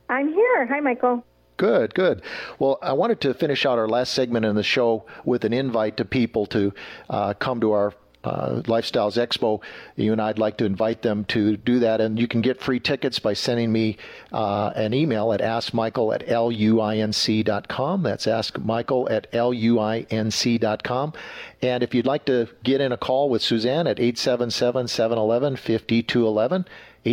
I'm 0.09 0.27
here. 0.33 0.65
Hi, 0.65 0.79
Michael. 0.79 1.23
Good, 1.57 1.93
good. 1.93 2.21
Well, 2.57 2.79
I 2.81 2.93
wanted 2.93 3.21
to 3.21 3.33
finish 3.33 3.65
out 3.65 3.77
our 3.77 3.87
last 3.87 4.13
segment 4.13 4.45
in 4.45 4.55
the 4.55 4.63
show 4.63 5.05
with 5.25 5.43
an 5.43 5.53
invite 5.53 5.97
to 5.97 6.05
people 6.05 6.45
to 6.47 6.73
uh, 7.09 7.33
come 7.33 7.59
to 7.61 7.73
our 7.73 7.93
uh, 8.23 8.61
Lifestyles 8.63 9.17
Expo. 9.17 9.61
You 9.95 10.11
and 10.11 10.21
I'd 10.21 10.39
like 10.39 10.57
to 10.57 10.65
invite 10.65 11.01
them 11.01 11.25
to 11.25 11.57
do 11.57 11.79
that. 11.79 12.01
And 12.01 12.19
you 12.19 12.27
can 12.27 12.41
get 12.41 12.61
free 12.61 12.79
tickets 12.79 13.19
by 13.19 13.33
sending 13.33 13.71
me 13.71 13.97
uh, 14.31 14.71
an 14.75 14.93
email 14.93 15.31
at 15.33 15.41
askmichael 15.41 16.13
at 16.13 16.27
luinc.com. 16.27 18.03
That's 18.03 18.25
askmichael 18.25 19.11
at 19.11 19.31
luinc.com. 19.31 21.13
And 21.61 21.83
if 21.83 21.93
you'd 21.93 22.05
like 22.05 22.25
to 22.25 22.49
get 22.63 22.81
in 22.81 22.91
a 22.91 22.97
call 22.97 23.29
with 23.29 23.41
Suzanne 23.41 23.87
at 23.87 23.99
877 23.99 24.87
711 24.87 25.55
5211, 25.55 26.65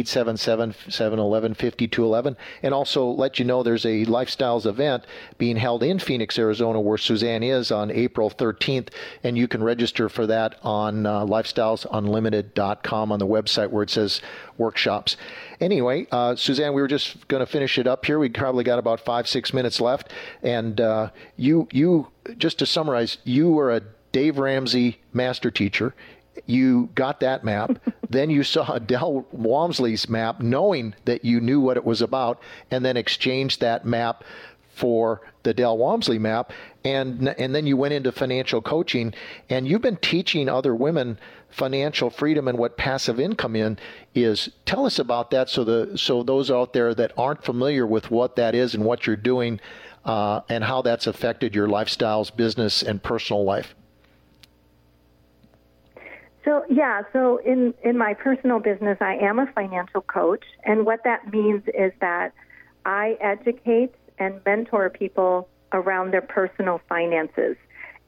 877-711-5211 0.04 2.36
and 2.62 2.74
also 2.74 3.06
let 3.06 3.38
you 3.38 3.44
know 3.44 3.62
there's 3.62 3.86
a 3.86 4.04
lifestyles 4.06 4.66
event 4.66 5.04
being 5.38 5.56
held 5.56 5.82
in 5.82 5.98
Phoenix, 5.98 6.38
Arizona 6.38 6.80
where 6.80 6.98
Suzanne 6.98 7.42
is 7.42 7.70
on 7.70 7.90
April 7.90 8.30
13th 8.30 8.88
and 9.22 9.38
you 9.38 9.48
can 9.48 9.62
register 9.62 10.08
for 10.08 10.26
that 10.26 10.56
on 10.62 11.06
uh, 11.06 11.24
lifestylesunlimited.com 11.24 13.12
on 13.12 13.18
the 13.18 13.26
website 13.26 13.70
where 13.70 13.82
it 13.82 13.90
says 13.90 14.20
workshops. 14.58 15.16
Anyway, 15.60 16.06
uh, 16.12 16.36
Suzanne, 16.36 16.74
we 16.74 16.82
were 16.82 16.88
just 16.88 17.26
going 17.28 17.40
to 17.40 17.50
finish 17.50 17.78
it 17.78 17.86
up 17.86 18.04
here. 18.04 18.18
We 18.18 18.28
probably 18.28 18.64
got 18.64 18.78
about 18.78 19.00
five, 19.00 19.26
six 19.28 19.54
minutes 19.54 19.80
left. 19.80 20.12
And 20.42 20.80
uh, 20.80 21.10
you, 21.36 21.68
you, 21.72 22.08
just 22.36 22.58
to 22.58 22.66
summarize, 22.66 23.18
you 23.24 23.50
were 23.50 23.72
a 23.72 23.80
Dave 24.12 24.38
Ramsey 24.38 24.98
master 25.12 25.50
teacher 25.50 25.94
you 26.44 26.90
got 26.94 27.20
that 27.20 27.44
map. 27.44 27.78
Then 28.08 28.30
you 28.30 28.42
saw 28.42 28.78
Del 28.78 29.26
Walmsley's 29.32 30.08
map, 30.08 30.40
knowing 30.40 30.94
that 31.04 31.24
you 31.24 31.40
knew 31.40 31.60
what 31.60 31.76
it 31.76 31.84
was 31.84 32.02
about, 32.02 32.40
and 32.70 32.84
then 32.84 32.96
exchanged 32.96 33.60
that 33.60 33.84
map 33.84 34.24
for 34.74 35.22
the 35.42 35.54
Del 35.54 35.78
Walmsley 35.78 36.18
map. 36.18 36.52
And, 36.84 37.28
and 37.38 37.54
then 37.54 37.66
you 37.66 37.76
went 37.76 37.94
into 37.94 38.12
financial 38.12 38.60
coaching, 38.60 39.14
and 39.48 39.66
you've 39.66 39.82
been 39.82 39.96
teaching 39.96 40.48
other 40.48 40.74
women 40.74 41.18
financial 41.48 42.10
freedom 42.10 42.48
and 42.48 42.58
what 42.58 42.76
passive 42.76 43.18
income 43.18 43.56
in 43.56 43.78
is. 44.14 44.50
Tell 44.66 44.84
us 44.84 44.98
about 44.98 45.30
that, 45.30 45.48
so 45.48 45.64
the 45.64 45.96
so 45.96 46.22
those 46.22 46.50
out 46.50 46.74
there 46.74 46.94
that 46.94 47.12
aren't 47.16 47.44
familiar 47.44 47.86
with 47.86 48.10
what 48.10 48.36
that 48.36 48.54
is 48.54 48.74
and 48.74 48.84
what 48.84 49.06
you're 49.06 49.16
doing, 49.16 49.60
uh, 50.04 50.42
and 50.48 50.62
how 50.64 50.82
that's 50.82 51.06
affected 51.06 51.54
your 51.54 51.66
lifestyles, 51.66 52.34
business, 52.34 52.82
and 52.82 53.02
personal 53.02 53.44
life. 53.44 53.74
So 56.46 56.64
yeah, 56.70 57.02
so 57.12 57.38
in 57.38 57.74
in 57.82 57.98
my 57.98 58.14
personal 58.14 58.60
business, 58.60 58.98
I 59.00 59.16
am 59.16 59.40
a 59.40 59.50
financial 59.52 60.00
coach, 60.00 60.44
and 60.64 60.86
what 60.86 61.02
that 61.02 61.32
means 61.32 61.64
is 61.74 61.92
that 62.00 62.32
I 62.84 63.18
educate 63.20 63.92
and 64.18 64.40
mentor 64.46 64.88
people 64.88 65.48
around 65.72 66.12
their 66.12 66.22
personal 66.22 66.80
finances. 66.88 67.56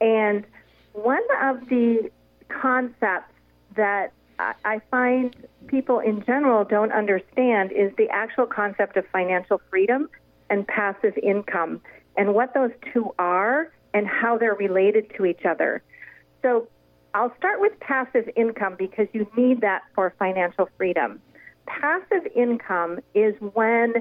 And 0.00 0.46
one 0.92 1.24
of 1.42 1.68
the 1.68 2.10
concepts 2.48 3.34
that 3.74 4.12
I 4.38 4.80
find 4.88 5.34
people 5.66 5.98
in 5.98 6.24
general 6.24 6.64
don't 6.64 6.92
understand 6.92 7.72
is 7.72 7.90
the 7.98 8.08
actual 8.08 8.46
concept 8.46 8.96
of 8.96 9.04
financial 9.12 9.60
freedom 9.68 10.08
and 10.48 10.64
passive 10.66 11.18
income 11.18 11.80
and 12.16 12.34
what 12.34 12.54
those 12.54 12.70
two 12.92 13.12
are 13.18 13.72
and 13.92 14.06
how 14.06 14.38
they're 14.38 14.54
related 14.54 15.12
to 15.16 15.26
each 15.26 15.44
other. 15.44 15.82
So 16.42 16.68
I'll 17.14 17.34
start 17.36 17.60
with 17.60 17.78
passive 17.80 18.28
income 18.36 18.76
because 18.78 19.06
you 19.12 19.26
need 19.36 19.60
that 19.62 19.82
for 19.94 20.14
financial 20.18 20.68
freedom. 20.76 21.20
Passive 21.66 22.26
income 22.34 23.00
is 23.14 23.34
when 23.54 23.94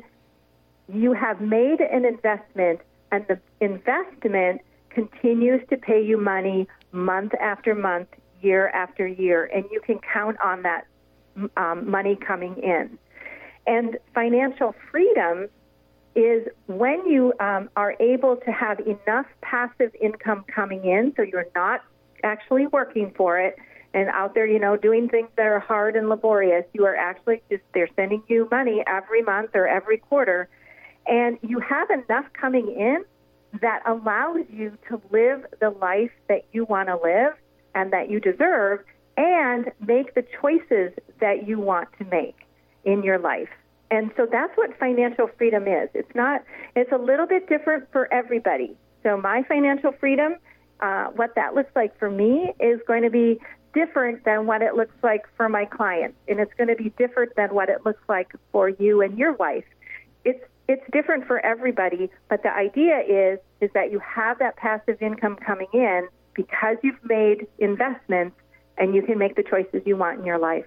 you 0.91 1.14
have 1.14 1.41
made 1.41 1.80
an 1.82 2.05
investment 2.05 2.82
and 3.12 3.26
the 3.28 3.39
investment 3.60 4.62
continues 4.89 5.62
to 5.70 5.78
pay 5.78 6.03
you 6.03 6.18
money 6.18 6.68
month 6.91 7.34
after 7.36 7.76
month, 7.76 8.08
year 8.41 8.70
after 8.70 9.08
year, 9.08 9.45
and 9.53 9.66
you 9.72 9.80
can 9.80 9.99
count 9.99 10.38
on 10.43 10.64
that 10.64 10.88
um, 11.55 11.89
money 11.89 12.16
coming 12.16 12.58
in. 12.58 12.97
And 13.66 13.97
financial 14.14 14.74
freedom 14.91 15.49
is 16.16 16.47
when 16.66 17.05
you 17.05 17.34
um, 17.39 17.70
are 17.76 17.95
able 17.99 18.38
to 18.38 18.51
have 18.51 18.80
enough 18.80 19.28
passive 19.41 19.93
income 20.01 20.45
coming 20.53 20.86
in, 20.86 21.14
so 21.16 21.22
you're 21.22 21.47
not 21.53 21.82
actually 22.28 22.67
working 22.67 23.13
for 23.15 23.39
it 23.39 23.57
and 23.93 24.09
out 24.09 24.36
there, 24.36 24.45
you 24.45 24.59
know, 24.59 24.75
doing 24.75 25.09
things 25.09 25.30
that 25.38 25.45
are 25.45 25.59
hard 25.59 25.95
and 25.95 26.09
laborious. 26.09 26.65
You 26.73 26.86
are 26.86 26.95
actually 26.95 27.41
just, 27.49 27.63
they're 27.73 27.89
sending 27.95 28.21
you 28.28 28.47
money 28.51 28.84
every 28.86 29.23
month 29.23 29.51
or 29.55 29.67
every 29.67 29.97
quarter. 29.97 30.49
And 31.07 31.39
you 31.41 31.59
have 31.59 31.89
enough 31.89 32.25
coming 32.34 32.67
in 32.67 33.05
that 33.61 33.82
allows 33.88 34.45
you 34.51 34.78
to 34.89 35.01
live 35.09 35.45
the 35.61 35.69
life 35.69 36.11
that 36.28 36.43
you 36.51 36.65
want 36.65 36.89
to 36.89 36.97
live 37.01 37.34
and 37.73 37.91
that 37.93 38.09
you 38.11 38.19
deserve 38.19 38.84
and 39.15 39.71
make 39.80 40.13
the 40.13 40.25
choices 40.41 40.91
that 41.21 41.47
you 41.47 41.59
want 41.59 41.88
to 41.97 42.05
make 42.05 42.36
in 42.84 43.03
your 43.03 43.17
life. 43.17 43.49
And 43.89 44.11
so 44.17 44.28
that's 44.30 44.55
what 44.57 44.78
financial 44.78 45.30
freedom 45.38 45.65
is. 45.67 45.89
It's 45.93 46.13
not, 46.13 46.43
it's 46.75 46.91
a 46.91 46.97
little 46.97 47.25
bit 47.25 47.47
different 47.47 47.88
for 47.91 48.13
everybody. 48.13 48.75
So 49.03 49.17
my 49.17 49.43
financial 49.47 49.93
freedom, 49.93 50.36
uh, 50.80 51.05
what 51.07 51.36
that 51.36 51.55
looks 51.55 51.71
like 51.75 51.97
for 51.97 52.09
me 52.09 52.53
is 52.59 52.80
going 52.88 53.03
to 53.03 53.09
be 53.09 53.39
different 53.73 54.23
than 54.25 54.45
what 54.45 54.61
it 54.61 54.75
looks 54.75 54.95
like 55.03 55.25
for 55.36 55.49
my 55.49 55.65
clients. 55.65 56.17
And 56.28 56.39
it's 56.39 56.53
going 56.55 56.69
to 56.69 56.75
be 56.75 56.91
different 56.97 57.36
than 57.36 57.53
what 57.53 57.69
it 57.69 57.86
looks 57.86 58.01
like 58.07 58.32
for 58.51 58.69
you 58.69 59.01
and 59.01 59.17
your 59.17 59.34
wife. 59.34 59.65
It's 60.25 60.43
it's 60.67 60.84
different 60.91 61.25
for 61.25 61.39
everybody, 61.45 62.09
but 62.30 62.43
the 62.43 62.53
idea 62.53 62.99
is 62.99 63.39
is 63.61 63.71
that 63.73 63.91
you 63.91 63.99
have 63.99 64.39
that 64.39 64.57
passive 64.57 65.01
income 65.01 65.38
coming 65.38 65.67
in 65.73 66.09
because 66.34 66.78
you've 66.84 67.03
made 67.03 67.47
investments 67.57 68.36
and 68.78 68.93
you 68.93 69.01
can 69.01 69.17
make 69.17 69.36
the 69.36 69.43
choices 69.43 69.82
you 69.86 69.95
want 69.95 70.19
in 70.19 70.25
your 70.25 70.38
life. 70.38 70.65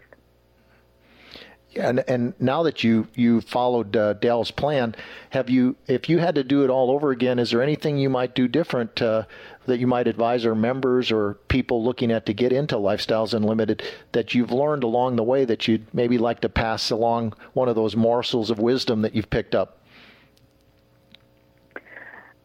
And 1.76 2.02
and 2.08 2.34
now 2.40 2.64
that 2.64 2.82
you 2.82 3.06
you 3.14 3.40
followed 3.40 3.96
uh, 3.96 4.14
Del's 4.14 4.50
plan, 4.50 4.96
have 5.30 5.48
you 5.48 5.76
if 5.86 6.08
you 6.08 6.18
had 6.18 6.34
to 6.34 6.42
do 6.42 6.64
it 6.64 6.70
all 6.70 6.90
over 6.90 7.12
again, 7.12 7.38
is 7.38 7.52
there 7.52 7.62
anything 7.62 7.96
you 7.96 8.10
might 8.10 8.34
do 8.34 8.48
different 8.48 9.00
uh, 9.00 9.24
that 9.66 9.78
you 9.78 9.86
might 9.86 10.08
advise 10.08 10.44
our 10.44 10.54
members 10.54 11.12
or 11.12 11.34
people 11.48 11.84
looking 11.84 12.10
at 12.10 12.26
to 12.26 12.32
get 12.32 12.52
into 12.52 12.74
Lifestyles 12.74 13.34
Unlimited 13.34 13.82
that 14.12 14.34
you've 14.34 14.50
learned 14.50 14.82
along 14.82 15.14
the 15.14 15.22
way 15.22 15.44
that 15.44 15.68
you'd 15.68 15.86
maybe 15.94 16.18
like 16.18 16.40
to 16.40 16.48
pass 16.48 16.90
along 16.90 17.34
one 17.52 17.68
of 17.68 17.76
those 17.76 17.94
morsels 17.94 18.50
of 18.50 18.58
wisdom 18.58 19.02
that 19.02 19.14
you've 19.14 19.30
picked 19.30 19.54
up? 19.54 19.78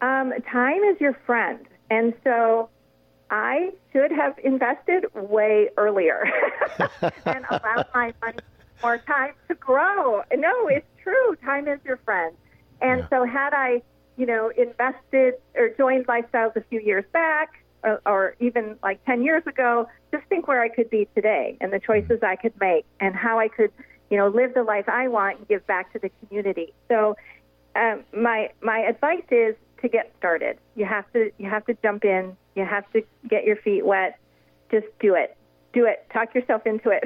Um, 0.01 0.33
time 0.51 0.83
is 0.83 1.01
your 1.01 1.13
friend. 1.25 1.65
And 1.89 2.13
so 2.23 2.69
I 3.31 3.71
should 3.91 4.11
have 4.11 4.37
invested 4.43 5.05
way 5.15 5.69
earlier 5.77 6.25
and 7.25 7.45
allowed 7.49 7.87
my 7.93 8.13
money 8.21 8.37
more 8.85 8.99
time 8.99 9.33
to 9.47 9.55
grow. 9.55 10.21
No, 10.35 10.67
it's 10.67 10.85
true. 11.01 11.35
Time 11.43 11.67
is 11.67 11.79
your 11.83 11.97
friend. 11.97 12.35
And 12.81 12.99
yeah. 12.99 13.09
so 13.09 13.25
had 13.25 13.51
I, 13.53 13.81
you 14.15 14.27
know, 14.27 14.51
invested 14.55 15.33
or 15.55 15.69
joined 15.69 16.05
Lifestyles 16.05 16.55
a 16.55 16.61
few 16.69 16.79
years 16.79 17.03
back 17.11 17.63
or, 17.83 17.99
or 18.05 18.35
even 18.39 18.77
like 18.83 19.03
10 19.05 19.23
years 19.23 19.41
ago, 19.47 19.87
just 20.11 20.23
think 20.27 20.47
where 20.47 20.61
I 20.61 20.69
could 20.69 20.91
be 20.91 21.07
today 21.15 21.57
and 21.59 21.73
the 21.73 21.79
choices 21.79 22.19
I 22.21 22.35
could 22.35 22.53
make 22.59 22.85
and 22.99 23.15
how 23.15 23.39
I 23.39 23.47
could, 23.47 23.71
you 24.11 24.17
know, 24.17 24.27
live 24.27 24.53
the 24.53 24.63
life 24.63 24.87
I 24.87 25.07
want 25.07 25.39
and 25.39 25.47
give 25.47 25.65
back 25.65 25.91
to 25.93 25.99
the 25.99 26.11
community. 26.19 26.71
So 26.87 27.15
um, 27.75 28.03
my 28.15 28.51
my 28.61 28.79
advice 28.79 29.25
is 29.31 29.55
to 29.81 29.89
get 29.89 30.13
started. 30.19 30.59
You 30.75 30.85
have 30.85 31.11
to 31.13 31.31
you 31.39 31.49
have 31.49 31.65
to 31.65 31.75
jump 31.81 32.05
in. 32.05 32.37
You 32.55 32.65
have 32.65 32.89
to 32.93 33.01
get 33.27 33.45
your 33.45 33.57
feet 33.57 33.83
wet. 33.83 34.19
Just 34.69 34.87
do 34.99 35.15
it. 35.15 35.35
Do 35.75 35.85
it. 35.85 36.07
Talk 36.11 36.33
yourself 36.33 36.65
into 36.65 36.89
it. 36.89 37.03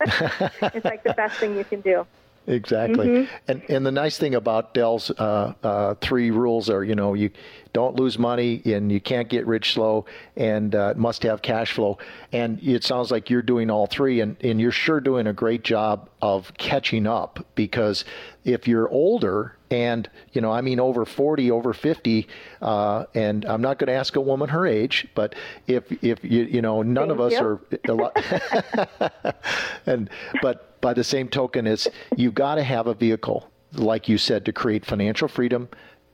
it's 0.74 0.84
like 0.84 1.04
the 1.04 1.14
best 1.14 1.38
thing 1.38 1.56
you 1.56 1.64
can 1.64 1.80
do. 1.82 2.04
Exactly. 2.48 3.06
Mm-hmm. 3.06 3.34
And 3.48 3.62
and 3.68 3.86
the 3.86 3.90
nice 3.90 4.18
thing 4.18 4.36
about 4.36 4.72
Del's 4.72 5.10
uh, 5.10 5.52
uh, 5.62 5.94
three 6.00 6.30
rules 6.30 6.70
are, 6.70 6.84
you 6.84 6.94
know, 6.94 7.14
you 7.14 7.30
don't 7.72 7.96
lose 7.96 8.18
money 8.18 8.62
and 8.64 8.90
you 8.90 9.00
can't 9.00 9.28
get 9.28 9.46
rich 9.46 9.72
slow 9.74 10.06
and 10.36 10.74
uh, 10.74 10.94
must 10.96 11.24
have 11.24 11.42
cash 11.42 11.72
flow. 11.72 11.98
And 12.32 12.60
it 12.62 12.84
sounds 12.84 13.10
like 13.10 13.30
you're 13.30 13.42
doing 13.42 13.68
all 13.68 13.86
three 13.86 14.20
and, 14.20 14.36
and 14.42 14.60
you're 14.60 14.70
sure 14.70 15.00
doing 15.00 15.26
a 15.26 15.32
great 15.32 15.64
job 15.64 16.08
of 16.22 16.52
catching 16.56 17.06
up 17.06 17.44
because 17.56 18.04
if 18.44 18.68
you're 18.68 18.88
older 18.88 19.55
and 19.70 20.08
you 20.32 20.40
know 20.40 20.52
i 20.52 20.60
mean 20.60 20.78
over 20.78 21.04
40 21.04 21.50
over 21.50 21.72
50 21.72 22.28
uh, 22.62 23.04
and 23.14 23.44
i'm 23.46 23.62
not 23.62 23.78
going 23.78 23.88
to 23.88 23.94
ask 23.94 24.16
a 24.16 24.20
woman 24.20 24.48
her 24.48 24.66
age 24.66 25.06
but 25.14 25.34
if 25.66 25.90
if 26.02 26.22
you 26.22 26.44
you 26.44 26.62
know 26.62 26.82
none 26.82 27.08
Thank 27.08 27.12
of 27.12 27.20
us 27.20 27.32
you. 27.32 27.40
are 27.40 27.60
a 27.88 27.94
lot 27.94 29.34
and 29.86 30.10
but 30.42 30.80
by 30.80 30.94
the 30.94 31.04
same 31.04 31.28
token 31.28 31.66
is 31.66 31.88
you've 32.16 32.34
got 32.34 32.56
to 32.56 32.62
have 32.62 32.86
a 32.86 32.94
vehicle 32.94 33.50
like 33.72 34.08
you 34.08 34.18
said 34.18 34.44
to 34.44 34.52
create 34.52 34.84
financial 34.84 35.28
freedom 35.28 35.68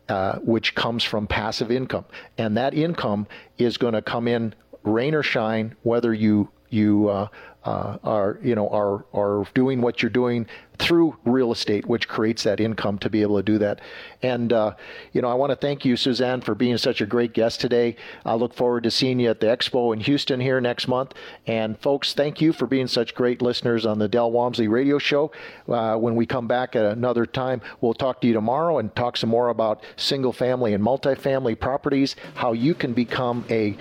uh, 0.09 0.39
which 0.41 0.75
comes 0.75 1.05
from 1.05 1.27
passive 1.27 1.71
income 1.71 2.05
and 2.39 2.57
that 2.57 2.75
income 2.75 3.27
is 3.59 3.77
going 3.77 3.95
to 3.95 4.03
come 4.03 4.27
in 4.27 4.55
rain 4.83 5.15
or 5.15 5.23
shine 5.23 5.75
whether 5.83 6.13
you 6.13 6.49
you 6.71 7.09
uh, 7.09 7.29
uh, 7.65 7.99
are 8.03 8.39
you 8.43 8.55
know 8.55 8.69
are 8.69 9.05
are 9.13 9.45
doing 9.55 9.81
what 9.81 10.03
you're 10.03 10.11
doing 10.11 10.47
through 10.79 11.17
real 11.25 11.53
estate, 11.53 11.87
which 11.87 12.09
creates 12.09 12.43
that 12.45 12.61
income 12.61 12.99
to 12.99 13.11
be 13.11 13.23
able 13.23 13.37
to 13.37 13.43
do 13.43 13.59
that. 13.59 13.81
And 14.23 14.53
uh, 14.53 14.75
you 15.13 15.23
know, 15.23 15.29
I 15.29 15.35
want 15.35 15.51
to 15.51 15.57
thank 15.57 15.85
you, 15.85 15.97
Suzanne, 15.97 16.41
for 16.41 16.55
being 16.55 16.79
such 16.79 17.01
a 17.01 17.07
great 17.07 17.33
guest 17.33 17.61
today. 17.61 17.97
I 18.25 18.35
look 18.35 18.55
forward 18.55 18.85
to 18.85 18.91
seeing 18.91 19.21
you 19.21 19.31
at 19.31 19.41
the 19.41 19.47
expo 19.47 19.93
in 19.93 20.01
Houston 20.01 20.41
here 20.41 20.61
next 20.61 20.89
month. 20.89 21.13
And 21.47 21.79
folks, 21.81 22.15
thank 22.15 22.41
you 22.41 22.53
for 22.53 22.67
being 22.67 22.87
such 22.87 23.15
great 23.15 23.43
listeners 23.43 23.87
on 23.87 23.99
the 23.99 24.09
Del 24.09 24.31
Walmsley 24.31 24.69
Radio 24.69 24.99
Show. 24.99 25.33
Uh, 25.69 25.97
when 25.97 26.17
we 26.17 26.27
come 26.27 26.47
back 26.47 26.77
at 26.77 26.85
another 26.85 27.27
time, 27.27 27.61
we'll 27.81 27.95
talk 27.95 28.21
to 28.21 28.27
you 28.27 28.33
tomorrow 28.33 28.79
and 28.79 28.95
talk 28.95 29.17
some 29.17 29.31
more 29.31 29.49
about 29.49 29.83
single 29.97 30.33
family 30.33 30.75
and 30.75 30.85
multifamily 30.85 31.59
properties, 31.59 32.17
how 32.35 32.53
you 32.53 32.75
can 32.75 32.93
become 32.93 33.45
a 33.51 33.77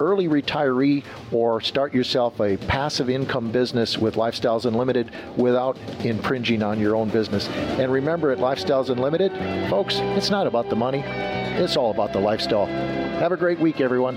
early 0.00 0.28
retiree 0.28 1.04
or 1.32 1.60
start 1.60 1.94
yourself 1.94 2.40
a 2.40 2.56
passive 2.56 3.10
income 3.10 3.50
business 3.50 3.98
with 3.98 4.14
Lifestyles 4.14 4.64
Unlimited 4.64 5.10
without 5.36 5.76
infringing 6.16 6.62
on 6.62 6.80
your 6.80 6.96
own 6.96 7.08
business. 7.10 7.48
And 7.48 7.92
remember 7.92 8.30
at 8.30 8.38
Lifestyles 8.38 8.90
Unlimited, 8.90 9.32
folks, 9.68 9.96
it's 10.16 10.30
not 10.30 10.46
about 10.46 10.68
the 10.70 10.76
money, 10.76 11.00
it's 11.00 11.76
all 11.76 11.90
about 11.90 12.12
the 12.12 12.20
lifestyle. 12.20 12.66
Have 12.66 13.32
a 13.32 13.36
great 13.36 13.58
week, 13.58 13.80
everyone. 13.80 14.16